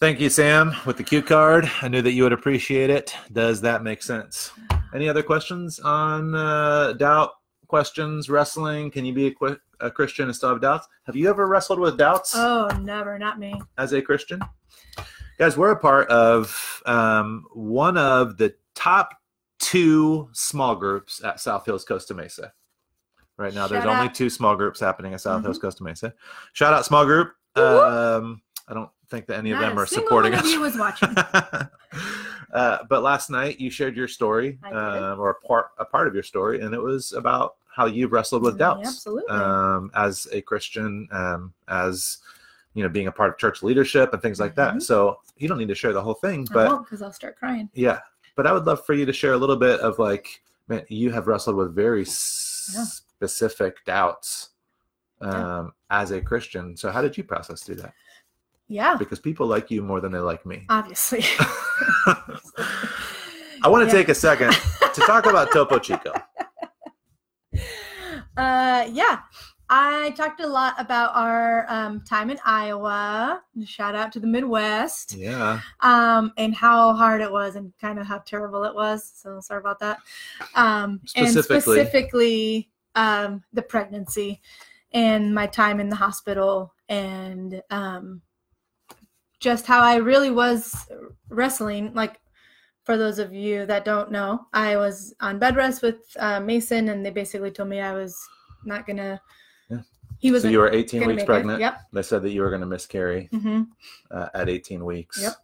Thank 0.00 0.18
you, 0.20 0.30
Sam, 0.30 0.74
with 0.86 0.96
the 0.96 1.02
cue 1.02 1.22
card. 1.22 1.70
I 1.82 1.88
knew 1.88 2.00
that 2.02 2.12
you 2.12 2.22
would 2.22 2.32
appreciate 2.32 2.88
it. 2.88 3.14
Does 3.32 3.60
that 3.62 3.82
make 3.82 4.02
sense? 4.02 4.50
Any 4.94 5.08
other 5.08 5.22
questions 5.22 5.78
on 5.78 6.34
uh, 6.34 6.94
doubt, 6.94 7.30
questions, 7.66 8.30
wrestling? 8.30 8.90
Can 8.90 9.04
you 9.04 9.12
be 9.12 9.26
a, 9.26 9.30
qu- 9.34 9.58
a 9.80 9.90
Christian 9.90 10.26
and 10.26 10.34
still 10.34 10.48
have 10.48 10.60
doubts? 10.62 10.88
Have 11.04 11.16
you 11.16 11.28
ever 11.28 11.46
wrestled 11.46 11.80
with 11.80 11.98
doubts 11.98 12.32
Oh, 12.34 12.68
never, 12.80 13.18
not 13.18 13.38
me. 13.38 13.60
as 13.76 13.92
a 13.92 14.00
Christian? 14.00 14.40
Guys, 15.38 15.56
we're 15.58 15.70
a 15.72 15.78
part 15.78 16.08
of 16.08 16.82
um, 16.86 17.44
one 17.52 17.98
of 17.98 18.38
the 18.38 18.54
top 18.74 19.10
two 19.58 20.30
small 20.32 20.74
groups 20.76 21.22
at 21.22 21.40
South 21.40 21.66
Hills 21.66 21.84
Costa 21.84 22.14
Mesa. 22.14 22.52
Right 23.40 23.54
now, 23.54 23.66
there's 23.66 23.84
Shout 23.84 23.96
only 23.96 24.12
two 24.12 24.28
small 24.28 24.54
groups 24.54 24.78
happening 24.78 25.14
at 25.14 25.22
South 25.22 25.40
Mhm. 25.40 25.44
Hills 25.44 25.58
Costa 25.58 25.82
Mesa. 25.82 26.12
Shout 26.52 26.74
out, 26.74 26.84
small 26.84 27.06
group. 27.06 27.32
Um, 27.56 28.42
I 28.68 28.74
don't 28.74 28.90
think 29.08 29.26
that 29.28 29.38
any 29.38 29.50
of 29.50 29.58
them 29.58 29.78
are 29.78 29.86
supporting 29.86 30.34
us. 30.34 30.44
you 30.52 30.60
was 30.60 30.76
watching. 30.76 31.08
uh, 32.52 32.78
but 32.88 33.02
last 33.02 33.30
night 33.30 33.58
you 33.58 33.70
shared 33.70 33.96
your 33.96 34.08
story, 34.08 34.58
um, 34.70 35.18
or 35.18 35.30
a 35.30 35.34
part 35.46 35.70
a 35.78 35.84
part 35.86 36.06
of 36.06 36.12
your 36.14 36.22
story, 36.22 36.60
and 36.60 36.74
it 36.74 36.80
was 36.82 37.12
about 37.14 37.56
how 37.74 37.86
you've 37.86 38.12
wrestled 38.12 38.42
with 38.42 38.58
doubts 38.58 38.88
Absolutely. 38.88 39.28
um, 39.30 39.90
as 39.94 40.28
a 40.32 40.42
Christian, 40.42 41.08
um, 41.12 41.54
as 41.68 42.18
you 42.74 42.82
know, 42.82 42.88
being 42.90 43.06
a 43.06 43.12
part 43.12 43.30
of 43.30 43.38
church 43.38 43.62
leadership 43.62 44.12
and 44.12 44.20
things 44.20 44.38
like 44.38 44.54
that. 44.54 44.74
Mhm. 44.74 44.82
So 44.82 45.18
you 45.38 45.48
don't 45.48 45.58
need 45.58 45.68
to 45.68 45.74
share 45.74 45.92
the 45.94 46.02
whole 46.02 46.14
thing, 46.14 46.46
but 46.52 46.78
because 46.84 47.00
I'll 47.02 47.12
start 47.12 47.36
crying. 47.38 47.70
yeah. 47.72 48.00
But 48.36 48.46
I 48.46 48.52
would 48.52 48.64
love 48.66 48.84
for 48.86 48.92
you 48.94 49.06
to 49.06 49.12
share 49.12 49.32
a 49.32 49.36
little 49.36 49.56
bit 49.56 49.80
of 49.80 49.98
like, 49.98 50.42
man, 50.68 50.84
you 50.88 51.10
have 51.10 51.26
wrestled 51.26 51.56
with 51.56 51.74
very 51.74 52.02
Yeah. 52.04 52.84
Specific 53.20 53.84
doubts 53.84 54.50
um, 55.20 55.30
Yeah. 55.30 55.66
as 56.00 56.10
a 56.10 56.22
Christian. 56.22 56.74
So 56.74 56.90
how 56.90 57.02
did 57.02 57.18
you 57.18 57.22
process 57.24 57.62
through 57.62 57.74
that? 57.76 57.92
Yeah, 58.68 58.94
Because 58.96 59.18
people 59.18 59.46
like 59.46 59.70
you 59.70 59.82
more 59.82 60.00
than 60.00 60.10
they 60.12 60.20
like 60.20 60.46
me. 60.46 60.64
obviously. 60.70 61.22
I 63.62 63.66
want 63.68 63.82
to 63.82 63.86
Yeah. 63.88 63.92
take 63.92 64.08
a 64.08 64.14
second 64.14 64.52
to 64.52 65.00
talk 65.02 65.26
about 65.26 65.52
Topo 65.52 65.78
Chico. 65.78 66.12
Uh, 68.36 68.86
yeah, 68.92 69.18
I 69.68 70.10
talked 70.16 70.40
a 70.40 70.46
lot 70.46 70.74
about 70.78 71.10
our 71.14 71.66
um, 71.68 72.00
time 72.08 72.30
in 72.30 72.38
Iowa. 72.46 73.42
Shout 73.66 73.94
out 73.94 74.12
to 74.12 74.20
the 74.20 74.26
Midwest. 74.26 75.14
Yeah. 75.14 75.60
um, 75.80 76.32
and 76.38 76.54
how 76.54 76.94
hard 76.94 77.20
it 77.20 77.30
was 77.30 77.56
and 77.56 77.72
kind 77.80 77.98
of 77.98 78.06
how 78.06 78.18
terrible 78.18 78.64
it 78.64 78.74
was. 78.74 79.12
So 79.14 79.40
sorry 79.40 79.60
about 79.60 79.78
that. 79.80 79.98
Um, 80.54 81.00
and 81.16 81.28
Specifically- 81.28 81.60
specifically 81.80 82.70
um, 83.00 83.42
the 83.54 83.62
pregnancy 83.62 84.42
and 84.92 85.34
my 85.34 85.46
time 85.46 85.80
in 85.80 85.88
the 85.88 85.96
hospital 85.96 86.74
and 86.90 87.62
um, 87.70 88.20
just 89.40 89.66
how 89.66 89.80
I 89.80 89.96
really 89.96 90.30
was 90.30 90.86
wrestling. 91.30 91.94
Like 91.94 92.20
for 92.84 92.98
those 92.98 93.18
of 93.18 93.32
you 93.32 93.64
that 93.66 93.86
don't 93.86 94.12
know, 94.12 94.46
I 94.52 94.76
was 94.76 95.14
on 95.20 95.38
bed 95.38 95.56
rest 95.56 95.82
with 95.82 95.96
uh, 96.18 96.40
Mason, 96.40 96.90
and 96.90 97.04
they 97.04 97.10
basically 97.10 97.50
told 97.50 97.70
me 97.70 97.80
I 97.80 97.94
was 97.94 98.18
not 98.64 98.86
gonna. 98.86 99.20
Yeah. 99.70 99.78
He 100.18 100.30
was. 100.30 100.42
So 100.42 100.48
you 100.48 100.58
were 100.58 100.70
18 100.70 101.06
weeks 101.06 101.08
make 101.08 101.22
it. 101.22 101.26
pregnant. 101.26 101.60
Yep. 101.60 101.80
They 101.94 102.02
said 102.02 102.22
that 102.22 102.30
you 102.30 102.42
were 102.42 102.50
going 102.50 102.60
to 102.60 102.66
miscarry 102.66 103.28
hmm 103.32 103.62
uh, 104.10 104.28
at 104.34 104.50
18 104.50 104.84
weeks. 104.84 105.22
Yep. 105.22 105.34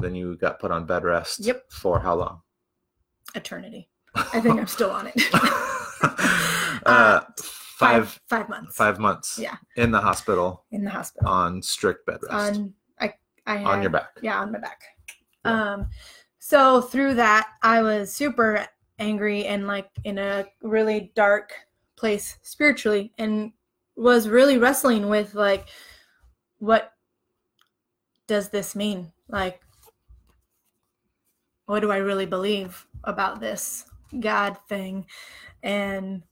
Then 0.00 0.16
you 0.16 0.36
got 0.36 0.58
put 0.58 0.72
on 0.72 0.86
bed 0.86 1.04
rest. 1.04 1.40
Yep. 1.40 1.70
For 1.70 2.00
how 2.00 2.16
long? 2.16 2.40
Eternity. 3.36 3.88
I 4.16 4.40
think 4.40 4.58
I'm 4.58 4.66
still 4.66 4.90
on 4.90 5.06
it. 5.06 5.22
uh, 6.86 7.20
five 7.38 8.20
five 8.28 8.48
months. 8.48 8.76
five 8.76 8.98
months. 8.98 9.38
Yeah. 9.38 9.56
In 9.76 9.90
the 9.90 10.00
hospital 10.00 10.64
in 10.70 10.84
the 10.84 10.90
hospital. 10.90 11.28
on 11.28 11.62
strict 11.62 12.06
bed 12.06 12.18
rest 12.22 12.56
On 12.56 12.74
I 13.00 13.14
I 13.46 13.56
had, 13.56 13.66
on 13.66 13.82
your 13.82 13.90
back. 13.90 14.18
Yeah, 14.22 14.40
on 14.40 14.52
my 14.52 14.58
back. 14.58 14.82
Yeah. 15.44 15.72
Um, 15.74 15.88
so 16.38 16.80
through 16.80 17.14
that, 17.14 17.48
I 17.62 17.82
was 17.82 18.12
super 18.12 18.66
angry 18.98 19.46
and 19.46 19.66
like 19.66 19.90
in 20.04 20.18
a 20.18 20.44
really 20.62 21.12
dark 21.14 21.52
place 21.96 22.38
spiritually, 22.42 23.12
and 23.18 23.52
was 23.96 24.28
really 24.28 24.58
wrestling 24.58 25.08
with 25.08 25.34
like, 25.34 25.68
what 26.58 26.92
does 28.26 28.48
this 28.48 28.74
mean? 28.74 29.12
Like, 29.28 29.60
what 31.66 31.80
do 31.80 31.90
I 31.90 31.98
really 31.98 32.26
believe 32.26 32.86
about 33.04 33.40
this 33.40 33.84
God 34.20 34.58
thing? 34.68 35.06
And 35.62 36.22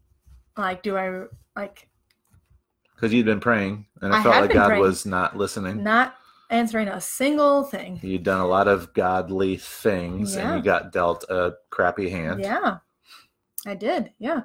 like, 0.57 0.83
do 0.83 0.97
I 0.97 1.25
like 1.57 1.89
Because 2.95 3.13
you'd 3.13 3.27
been 3.27 3.41
praying, 3.41 3.87
and 4.01 4.13
it 4.13 4.17
I 4.17 4.23
felt 4.23 4.37
like 4.37 4.53
God 4.53 4.69
praying. 4.69 4.83
was 4.83 5.07
not 5.07 5.37
listening. 5.37 5.83
not 5.83 6.17
answering 6.51 6.89
a 6.89 7.01
single 7.01 7.65
thing? 7.65 7.99
You'd 8.03 8.25
done 8.25 8.41
a 8.41 8.47
lot 8.47 8.69
of 8.69 8.93
godly 8.95 9.57
things, 9.57 10.37
and 10.37 10.57
you 10.57 10.63
got 10.63 10.93
dealt 10.93 11.25
a 11.31 11.55
crappy 11.71 12.11
hand. 12.11 12.41
Yeah, 12.41 12.79
I 13.67 13.75
did. 13.75 14.13
Yeah. 14.19 14.43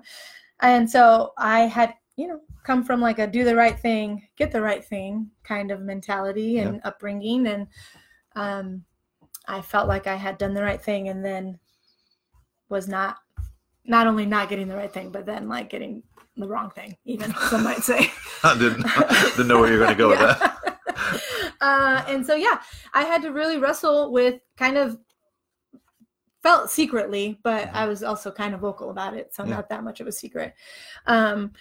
And 0.61 0.89
so 0.89 1.33
I 1.37 1.61
had, 1.61 1.93
you 2.15 2.27
know, 2.27 2.39
come 2.63 2.83
from 2.83 2.99
like 2.99 3.19
a 3.19 3.27
do 3.27 3.43
the 3.43 3.55
right 3.55 3.77
thing, 3.77 4.27
get 4.37 4.51
the 4.51 4.61
right 4.61 4.83
thing 4.83 5.29
kind 5.43 5.69
of 5.71 5.81
mentality 5.81 6.57
and 6.59 6.81
upbringing. 6.83 7.47
And 7.47 7.67
um, 8.35 8.83
I 9.47 9.61
felt 9.61 9.87
like 9.87 10.07
I 10.07 10.15
had 10.15 10.37
done 10.37 10.53
the 10.53 10.63
right 10.63 10.81
thing 10.81 11.09
and 11.09 11.23
then 11.23 11.59
was 12.69 12.87
not, 12.87 13.17
not 13.85 14.07
only 14.07 14.25
not 14.25 14.49
getting 14.49 14.67
the 14.67 14.75
right 14.75 14.91
thing, 14.91 15.09
but 15.11 15.25
then 15.25 15.47
like 15.47 15.69
getting 15.69 16.03
the 16.35 16.47
wrong 16.47 16.69
thing, 16.71 16.95
even 17.05 17.33
some 17.49 17.63
might 17.63 17.83
say. 17.83 18.11
I 18.43 18.57
didn't, 18.57 18.85
didn't 19.35 19.47
know 19.47 19.59
where 19.59 19.71
you 19.73 19.79
were 19.79 19.85
going 19.85 19.97
to 19.97 20.03
go 20.03 20.09
with 20.09 20.19
that. 20.19 20.39
that. 20.39 21.53
uh, 21.61 22.03
and 22.07 22.25
so, 22.25 22.35
yeah, 22.35 22.59
I 22.93 23.03
had 23.03 23.21
to 23.23 23.31
really 23.31 23.57
wrestle 23.57 24.11
with 24.11 24.41
kind 24.57 24.77
of 24.77 24.97
felt 26.43 26.69
secretly, 26.69 27.39
but 27.43 27.69
I 27.73 27.87
was 27.87 28.03
also 28.03 28.31
kind 28.31 28.53
of 28.53 28.59
vocal 28.61 28.89
about 28.91 29.15
it, 29.15 29.33
so 29.33 29.43
Yeah. 29.43 29.55
not 29.55 29.69
that 29.69 29.83
much 29.83 29.99
of 29.99 30.07
a 30.07 30.11
secret. 30.11 30.53
Um, 31.07 31.51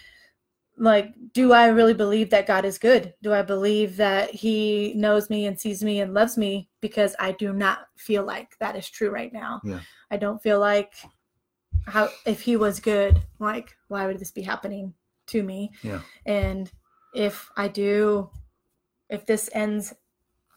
like, 0.78 1.14
do 1.32 1.52
I 1.52 1.68
really 1.68 1.94
believe 1.94 2.30
that 2.30 2.46
God 2.46 2.64
is 2.64 2.78
good? 2.78 3.14
Do 3.22 3.32
I 3.32 3.42
believe 3.42 3.96
that 3.96 4.30
He 4.30 4.92
knows 4.94 5.30
me 5.30 5.46
and 5.46 5.58
sees 5.58 5.82
me 5.82 6.00
and 6.00 6.12
loves 6.12 6.36
me? 6.36 6.68
Because 6.80 7.16
I 7.18 7.32
do 7.32 7.52
not 7.52 7.86
feel 7.96 8.24
like 8.24 8.56
that 8.58 8.76
is 8.76 8.88
true 8.88 9.10
right 9.10 9.32
now. 9.32 9.60
Yeah. 9.64 9.80
I 10.10 10.16
don't 10.16 10.42
feel 10.42 10.60
like 10.60 10.94
how 11.86 12.08
if 12.26 12.40
He 12.40 12.56
was 12.56 12.80
good, 12.80 13.20
like 13.38 13.74
why 13.88 14.06
would 14.06 14.18
this 14.18 14.30
be 14.32 14.42
happening 14.42 14.92
to 15.28 15.42
me? 15.42 15.72
Yeah. 15.82 16.00
And 16.26 16.70
if 17.14 17.50
I 17.56 17.68
do, 17.68 18.30
if 19.08 19.24
this 19.24 19.48
ends 19.54 19.94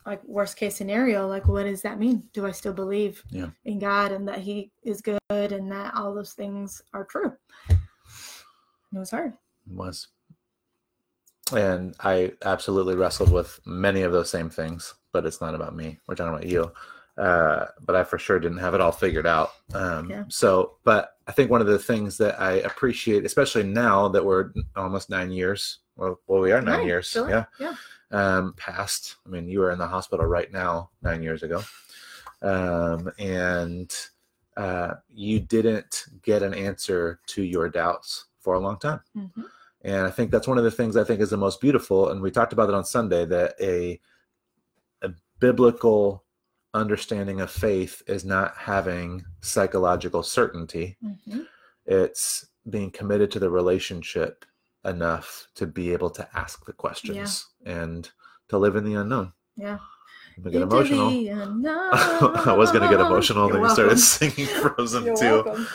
like 0.06 0.24
worst 0.26 0.58
case 0.58 0.76
scenario, 0.76 1.28
like 1.28 1.48
what 1.48 1.64
does 1.64 1.82
that 1.84 2.00
mean? 2.00 2.24
Do 2.34 2.46
I 2.46 2.52
still 2.52 2.74
believe 2.74 3.24
Yeah. 3.30 3.52
in 3.64 3.80
God 3.80 4.12
and 4.12 4.28
that 4.28 4.40
He 4.40 4.72
is 4.84 5.02
good 5.02 5.20
and 5.30 5.72
that 5.72 5.94
all 5.94 6.14
those 6.14 6.34
things 6.34 6.82
are 6.94 7.06
true? 7.06 7.34
It 7.70 7.78
was 8.98 9.12
hard. 9.12 9.34
Was. 9.70 10.08
And 11.52 11.96
I 12.00 12.34
absolutely 12.46 12.96
wrestled 12.96 13.32
with 13.32 13.60
many 13.66 14.04
of 14.04 14.12
those 14.12 14.30
same 14.30 14.50
things, 14.50 14.94
but 15.12 15.26
it's 15.26 15.42
not 15.42 15.56
about 15.56 15.76
me. 15.76 16.00
We're 16.08 16.16
talking 16.16 16.34
about 16.34 16.46
you. 16.48 16.72
Uh, 17.18 17.66
but 17.86 17.96
I 17.96 18.04
for 18.06 18.18
sure 18.18 18.40
didn't 18.40 18.60
have 18.60 18.74
it 18.76 18.82
all 18.82 18.92
figured 18.94 19.28
out. 19.28 19.52
Um, 19.74 20.10
Yeah. 20.10 20.24
So, 20.30 20.78
but 20.86 21.18
I 21.28 21.32
think 21.34 21.50
one 21.52 21.60
of 21.60 21.68
the 21.68 21.80
things 21.80 22.18
that 22.18 22.40
I 22.40 22.54
appreciate, 22.60 23.26
especially 23.26 23.64
now 23.64 24.08
that 24.10 24.24
we're 24.24 24.52
almost 24.76 25.10
nine 25.10 25.30
years, 25.32 25.80
well, 25.98 26.20
well 26.28 26.40
we 26.40 26.52
are 26.54 26.62
nine 26.62 26.78
Nine, 26.80 26.88
years, 26.88 27.08
sure, 27.08 27.30
yeah, 27.30 27.46
yeah. 27.60 27.76
um, 28.12 28.54
past. 28.56 29.18
I 29.26 29.30
mean, 29.30 29.50
you 29.50 29.60
were 29.60 29.72
in 29.72 29.80
the 29.80 29.88
hospital 29.88 30.26
right 30.28 30.50
now 30.54 30.92
nine 31.02 31.22
years 31.22 31.44
ago, 31.44 31.62
um, 32.42 33.12
and 33.20 33.94
uh, 34.56 34.94
you 35.14 35.42
didn't 35.42 36.06
get 36.24 36.42
an 36.42 36.54
answer 36.54 37.20
to 37.28 37.44
your 37.44 37.68
doubts 37.68 38.28
for 38.40 38.54
a 38.54 38.60
long 38.60 38.80
time. 38.80 39.02
Mhm. 39.18 39.44
And 39.82 40.06
I 40.06 40.10
think 40.10 40.30
that's 40.32 40.48
one 40.48 40.58
of 40.58 40.64
the 40.64 40.72
things 40.72 40.98
I 40.98 41.04
think 41.04 41.22
is 41.22 41.30
the 41.30 41.38
most 41.38 41.62
beautiful. 41.62 42.10
And 42.10 42.22
we 42.22 42.32
talked 42.32 42.52
about 42.54 42.70
it 42.70 42.76
on 42.76 42.84
Sunday 42.84 43.26
that 43.26 43.56
a, 43.62 44.00
a 45.02 45.12
biblical 45.40 46.24
understanding 46.74 47.42
of 47.42 47.50
faith 47.50 48.04
is 48.08 48.26
not 48.26 48.56
having 48.58 49.24
psychological 49.42 50.22
certainty, 50.22 50.98
Mhm. 51.04 51.48
it's 51.86 52.46
being 52.70 52.92
committed 52.92 53.32
to 53.32 53.40
the 53.40 53.50
relationship 53.50 54.46
enough 54.86 55.48
to 55.56 55.66
be 55.66 55.92
able 55.94 56.10
to 56.12 56.28
ask 56.38 56.66
the 56.66 56.74
questions 56.74 57.48
and 57.66 58.12
to 58.50 58.58
live 58.58 58.76
in 58.76 58.84
the 58.84 58.94
unknown. 58.96 59.34
Yeah. 59.56 59.80
I'm 60.38 60.44
get 60.52 60.62
emotional. 60.62 61.08
I 61.10 62.54
was 62.56 62.72
going 62.72 62.84
to 62.84 62.90
get 62.90 63.00
emotional, 63.04 63.46
You're 63.48 63.54
then 63.54 63.64
you 63.64 63.70
started 63.70 64.00
singing 64.00 64.46
Frozen 64.48 65.06
You're 65.06 65.16
too. 65.18 65.66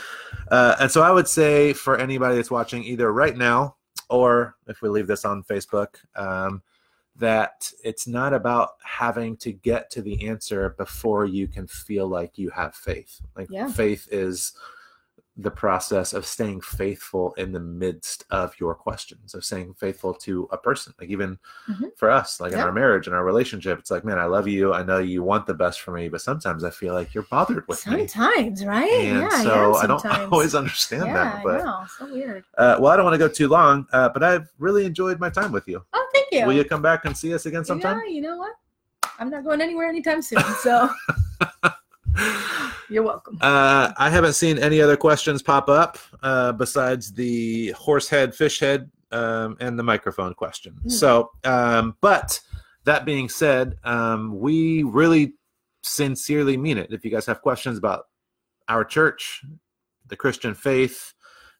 Uh, 0.49 0.75
and 0.79 0.91
so 0.91 1.01
I 1.01 1.11
would 1.11 1.27
say 1.27 1.73
for 1.73 1.97
anybody 1.97 2.35
that's 2.35 2.51
watching 2.51 2.83
either 2.83 3.11
right 3.11 3.35
now 3.35 3.75
or 4.09 4.55
if 4.67 4.81
we 4.81 4.89
leave 4.89 5.07
this 5.07 5.25
on 5.25 5.43
Facebook, 5.43 5.95
um, 6.15 6.61
that 7.17 7.71
it's 7.83 8.07
not 8.07 8.33
about 8.33 8.71
having 8.83 9.37
to 9.37 9.51
get 9.51 9.89
to 9.91 10.01
the 10.01 10.27
answer 10.27 10.75
before 10.77 11.25
you 11.25 11.47
can 11.47 11.65
feel 11.67 12.07
like 12.07 12.37
you 12.37 12.49
have 12.49 12.75
faith. 12.75 13.21
Like 13.35 13.47
Yeah. 13.49 13.71
faith 13.71 14.07
is 14.11 14.53
the 15.37 15.51
process 15.51 16.13
of 16.13 16.25
staying 16.25 16.61
faithful 16.61 17.33
in 17.33 17.51
the 17.51 17.59
midst 17.59 18.23
of 18.31 18.57
your 18.57 18.73
questions, 18.73 19.33
of 19.35 19.43
staying 19.43 19.73
faithful 19.73 20.13
to 20.13 20.47
a 20.53 20.57
person. 20.57 20.93
Like 20.97 21.09
even 21.09 21.37
Mhm. 21.69 21.91
for 21.97 22.09
us, 22.09 22.39
like 22.39 22.53
in 22.53 22.59
our 22.59 22.71
marriage 22.71 23.07
and 23.07 23.15
our 23.15 23.25
relationship, 23.25 23.77
it's 23.79 23.91
like, 23.91 24.05
man, 24.05 24.17
I 24.17 24.25
love 24.25 24.47
you. 24.47 24.73
I 24.73 24.81
know 24.83 24.99
you 24.99 25.23
want 25.23 25.45
the 25.45 25.53
best 25.53 25.81
for 25.81 25.91
me, 25.91 26.07
but 26.07 26.21
sometimes 26.21 26.63
I 26.63 26.69
feel 26.69 26.93
like 26.93 27.13
you're 27.13 27.27
bothered 27.29 27.67
with 27.67 27.85
me. 27.85 28.07
Sometimes, 28.07 28.63
right? 28.65 28.89
And 28.89 29.19
yeah, 29.23 29.43
so 29.43 29.71
yeah, 29.73 29.77
I 29.79 29.87
don't 29.87 30.05
always 30.31 30.55
understand 30.55 31.07
yeah, 31.07 31.13
that. 31.15 31.43
But 31.43 31.61
I 31.61 31.63
know. 31.65 31.85
So 31.99 32.05
weird. 32.05 32.45
uh, 32.57 32.77
well, 32.79 32.93
I 32.93 32.95
don't 32.95 33.03
want 33.03 33.15
to 33.15 33.17
go 33.17 33.27
too 33.27 33.49
long, 33.49 33.85
uh, 33.91 34.07
but 34.09 34.23
I've 34.23 34.49
really 34.57 34.85
enjoyed 34.85 35.19
my 35.19 35.29
time 35.29 35.51
with 35.51 35.67
you. 35.67 35.83
Oh, 35.91 36.09
thank 36.13 36.27
you. 36.31 36.45
Will 36.45 36.53
you 36.53 36.63
come 36.63 36.81
back 36.81 37.03
and 37.03 37.15
see 37.17 37.33
us 37.33 37.45
again 37.45 37.65
sometime? 37.65 37.99
Yeah, 38.05 38.13
you 38.13 38.21
know 38.21 38.37
what? 38.37 38.53
I'm 39.19 39.29
not 39.29 39.43
going 39.43 39.59
anywhere 39.59 39.89
anytime 39.89 40.21
soon. 40.21 40.39
So 40.61 40.89
you're 42.89 43.03
welcome. 43.03 43.37
Uh, 43.41 43.91
I 43.97 44.09
haven't 44.09 44.33
seen 44.33 44.57
any 44.57 44.81
other 44.81 44.97
questions 44.97 45.41
pop 45.41 45.69
up 45.69 45.97
uh, 46.23 46.51
besides 46.51 47.13
the 47.13 47.71
horse 47.71 48.09
head, 48.09 48.35
fish 48.35 48.59
head, 48.59 48.89
um, 49.11 49.57
and 49.59 49.77
the 49.77 49.83
microphone 49.83 50.33
question. 50.33 50.73
Hmm. 50.83 50.89
So, 50.89 51.31
um, 51.43 51.95
but 52.01 52.39
that 52.85 53.05
being 53.05 53.29
said, 53.29 53.77
um, 53.83 54.39
we 54.39 54.83
really 54.83 55.33
sincerely 55.83 56.57
mean 56.57 56.77
it. 56.77 56.91
If 56.91 57.05
you 57.05 57.11
guys 57.11 57.25
have 57.25 57.41
questions 57.41 57.77
about 57.77 58.05
our 58.67 58.83
church, 58.83 59.43
the 60.07 60.15
Christian 60.15 60.53
faith, 60.53 61.13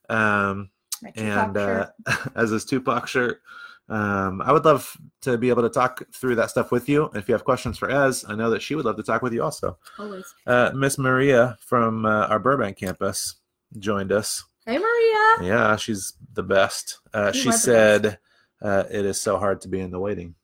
um, 0.08 0.70
and 1.14 1.56
uh, 1.56 1.88
as 2.34 2.50
his 2.50 2.64
Tupac 2.64 3.06
shirt. 3.06 3.40
Um, 3.88 4.42
I 4.42 4.50
would 4.52 4.64
love 4.64 4.96
to 5.22 5.38
be 5.38 5.48
able 5.48 5.62
to 5.62 5.68
talk 5.68 6.02
through 6.12 6.34
that 6.36 6.50
stuff 6.50 6.72
with 6.72 6.88
you. 6.88 7.08
If 7.14 7.28
you 7.28 7.34
have 7.34 7.44
questions 7.44 7.78
for 7.78 7.88
Ez, 7.90 8.24
I 8.28 8.34
know 8.34 8.50
that 8.50 8.62
she 8.62 8.74
would 8.74 8.84
love 8.84 8.96
to 8.96 9.02
talk 9.04 9.22
with 9.22 9.32
you 9.32 9.42
also. 9.44 9.78
always. 9.98 10.34
Uh, 10.46 10.72
Miss 10.74 10.98
Maria 10.98 11.56
from 11.60 12.04
uh, 12.04 12.26
our 12.26 12.38
Burbank 12.40 12.76
campus 12.78 13.36
joined 13.78 14.10
us. 14.10 14.44
Hey, 14.64 14.78
Maria. 14.78 15.48
Yeah, 15.48 15.76
she's 15.76 16.14
the 16.32 16.42
best. 16.42 16.98
Uh, 17.14 17.30
she 17.30 17.52
said 17.52 18.18
uh, 18.60 18.84
it 18.90 19.04
is 19.04 19.20
so 19.20 19.38
hard 19.38 19.60
to 19.60 19.68
be 19.68 19.78
in 19.80 19.90
the 19.92 20.00
waiting. 20.00 20.34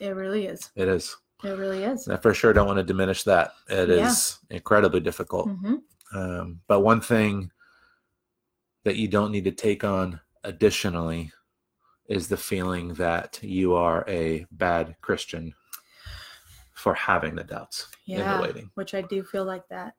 It 0.00 0.16
really 0.16 0.46
is. 0.46 0.70
It 0.74 0.88
is. 0.88 1.16
It 1.44 1.50
really 1.50 1.84
is. 1.84 2.08
I 2.08 2.16
for 2.16 2.34
sure 2.34 2.52
don't 2.52 2.66
want 2.66 2.78
to 2.78 2.82
diminish 2.84 3.22
that. 3.24 3.52
It 3.68 3.90
is 3.90 4.38
Yeah. 4.50 4.56
incredibly 4.56 5.00
difficult. 5.00 5.48
hmm 5.48 5.76
Um, 6.14 6.60
but 6.66 6.80
one 6.80 7.00
thing 7.00 7.52
that 8.84 8.96
you 8.96 9.06
don't 9.06 9.30
need 9.30 9.44
to 9.44 9.52
take 9.52 9.84
on 9.84 10.18
additionally 10.42 11.30
is 12.12 12.28
the 12.28 12.36
feeling 12.36 12.92
that 12.94 13.38
you 13.42 13.74
are 13.74 14.04
a 14.06 14.44
bad 14.52 14.94
Christian 15.00 15.54
for 16.74 16.94
having 16.94 17.34
the 17.34 17.44
doubts 17.44 17.86
in 18.06 18.18
Yeah. 18.18 18.36
the 18.36 18.42
waiting. 18.42 18.70
Which 18.74 18.94
I 18.94 19.00
do 19.02 19.22
feel 19.22 19.44
like 19.44 19.66
that 19.68 19.94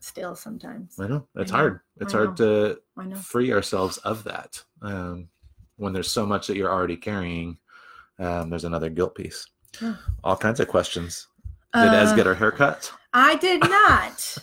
still 0.00 0.34
sometimes. 0.36 0.98
I 1.00 1.06
know 1.06 1.26
it's 1.36 1.50
know. 1.52 1.56
hard. 1.58 1.80
It's 2.00 2.12
I 2.14 2.18
hard 2.18 2.36
to 2.38 2.78
free 3.22 3.52
ourselves 3.52 3.96
of 3.98 4.24
that 4.24 4.62
um, 4.82 5.28
when 5.76 5.92
there's 5.92 6.10
so 6.10 6.26
much 6.26 6.46
that 6.48 6.56
you're 6.56 6.70
already 6.72 6.96
carrying. 6.96 7.56
Um, 8.18 8.50
there's 8.50 8.64
another 8.64 8.90
guilt 8.90 9.14
piece. 9.14 9.46
Yeah. 9.80 9.96
All 10.24 10.36
kinds 10.36 10.60
of 10.60 10.68
questions. 10.68 11.28
Did 11.72 11.92
Ez 11.92 12.12
Uh, 12.12 12.16
get 12.16 12.26
her 12.26 12.34
haircut? 12.34 12.92
I 13.14 13.36
did 13.36 13.60
not. 13.78 14.36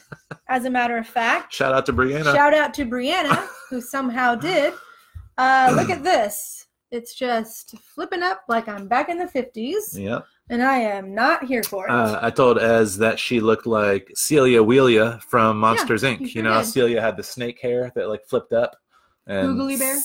as 0.48 0.66
a 0.66 0.70
matter 0.70 0.98
of 0.98 1.08
fact. 1.08 1.54
Shout 1.54 1.74
out 1.74 1.86
to 1.86 1.94
Brianna. 1.94 2.34
Shout 2.34 2.54
out 2.54 2.74
to 2.76 2.86
Brianna, 2.86 3.48
who 3.70 3.80
somehow 3.80 4.34
did. 4.36 4.74
Uh, 5.38 5.74
look 5.76 5.90
at 5.90 6.04
this. 6.04 6.68
It's 6.92 7.16
just 7.16 7.78
flipping 7.80 8.22
up 8.22 8.42
like 8.50 8.68
I'm 8.68 8.88
back 8.90 9.08
in 9.08 9.18
the 9.18 9.26
50s, 9.26 9.98
yeah. 9.98 10.20
and 10.50 10.62
I 10.62 10.78
am 10.80 11.16
not 11.16 11.46
here 11.46 11.64
for 11.64 11.88
it. 11.88 11.92
Uh, 11.92 12.20
I 12.22 12.30
told 12.30 12.60
Ez 12.60 12.98
that 12.98 13.18
she 13.18 13.40
looked 13.40 13.66
like 13.66 14.12
Celia 14.14 14.62
Wheelia 14.62 15.20
from 15.30 15.58
Monsters 15.58 16.04
Inc. 16.04 16.20
you 16.20 16.28
You, 16.28 16.44
know, 16.44 16.60
did. 16.60 16.68
Celia 16.68 17.02
had 17.02 17.16
the 17.16 17.24
snake 17.24 17.62
hair 17.62 17.94
that 17.96 18.10
like 18.10 18.26
flipped 18.28 18.52
up. 18.52 18.76
And, 19.26 19.48
Googly 19.48 19.78
bear? 19.78 20.00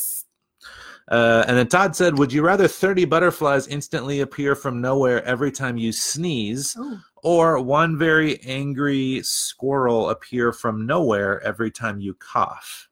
Uh, 1.09 1.45
and 1.49 1.57
then 1.57 1.67
Todd 1.67 1.97
said, 1.97 2.19
"Would 2.19 2.33
you 2.33 2.43
rather 2.43 2.69
thirty 2.69 3.05
butterflies 3.05 3.67
instantly 3.67 4.21
appear 4.21 4.55
from 4.55 4.81
nowhere 4.81 5.25
every 5.25 5.51
time 5.51 5.77
you 5.77 5.91
sneeze, 5.93 6.77
Ooh. 6.79 6.99
or 7.23 7.61
one 7.61 7.99
very 7.99 8.41
angry 8.43 9.23
squirrel 9.25 10.11
appear 10.11 10.53
from 10.53 10.87
nowhere 10.87 11.41
every 11.43 11.71
time 11.71 12.01
you 12.01 12.15
cough?" 12.15 12.89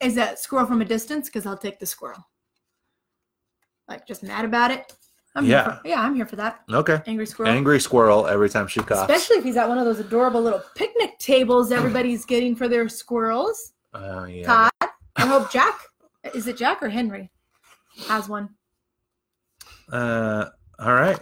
Is 0.00 0.14
that 0.16 0.38
squirrel 0.38 0.66
from 0.66 0.80
a 0.80 0.84
distance? 0.84 1.28
Because 1.28 1.46
I'll 1.46 1.56
take 1.56 1.78
the 1.78 1.86
squirrel. 1.86 2.24
Like 3.88 4.06
just 4.06 4.22
mad 4.22 4.44
about 4.44 4.70
it. 4.70 4.92
I'm 5.34 5.44
Yeah. 5.44 5.64
Here 5.64 5.80
for, 5.82 5.88
yeah, 5.88 6.00
I'm 6.00 6.14
here 6.14 6.26
for 6.26 6.36
that. 6.36 6.60
Okay. 6.72 7.00
Angry 7.06 7.26
squirrel. 7.26 7.50
Angry 7.52 7.78
squirrel 7.78 8.26
every 8.26 8.48
time 8.48 8.66
she 8.66 8.80
coughs. 8.80 9.02
Especially 9.10 9.36
if 9.36 9.44
he's 9.44 9.56
at 9.56 9.68
one 9.68 9.78
of 9.78 9.84
those 9.84 10.00
adorable 10.00 10.40
little 10.42 10.62
picnic 10.74 11.18
tables 11.18 11.70
everybody's 11.72 12.24
getting 12.32 12.56
for 12.56 12.68
their 12.68 12.88
squirrels. 12.88 13.72
Oh 13.94 14.24
yeah. 14.24 14.44
Todd. 14.46 14.90
I 15.16 15.26
hope 15.26 15.50
Jack. 15.52 15.78
Is 16.34 16.46
it 16.46 16.56
Jack 16.56 16.82
or 16.82 16.88
Henry? 16.88 17.30
Has 18.08 18.28
one. 18.28 18.50
Uh, 19.90 20.46
all 20.78 20.92
right. 20.94 21.18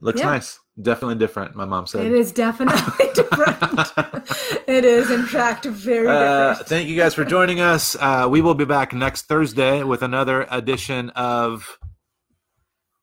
Looks 0.00 0.20
Yeah. 0.20 0.26
nice. 0.26 0.58
Definitely 0.80 1.14
different. 1.16 1.54
My 1.54 1.64
mom 1.64 1.86
said. 1.86 2.04
It 2.04 2.12
is 2.12 2.32
definitely 2.32 3.06
different. 3.14 3.58
it 4.66 4.84
is, 4.84 5.08
in 5.10 5.24
fact, 5.24 5.64
very 5.66 6.08
Uh, 6.08 6.48
different. 6.50 6.68
thank 6.68 6.88
you 6.88 6.96
guys 6.96 7.14
for 7.14 7.24
joining 7.24 7.60
us. 7.60 7.96
Uh, 8.00 8.26
we 8.28 8.40
will 8.40 8.54
be 8.56 8.64
back 8.64 8.92
next 8.92 9.22
Thursday 9.26 9.84
with 9.84 10.02
another 10.02 10.46
edition 10.50 11.10
of. 11.10 11.78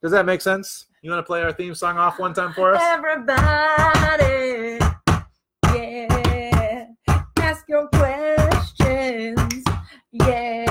Does 0.03 0.11
that 0.11 0.25
make 0.25 0.41
sense? 0.41 0.87
You 1.01 1.11
want 1.11 1.19
to 1.23 1.27
play 1.27 1.41
our 1.43 1.53
theme 1.53 1.73
song 1.73 1.97
off 1.97 2.19
one 2.19 2.33
time 2.33 2.53
for 2.53 2.75
us? 2.75 2.81
Everybody, 2.83 4.77
yeah, 5.73 6.85
ask 7.37 7.63
your 7.69 7.87
questions, 7.87 9.63
yeah. 10.11 10.70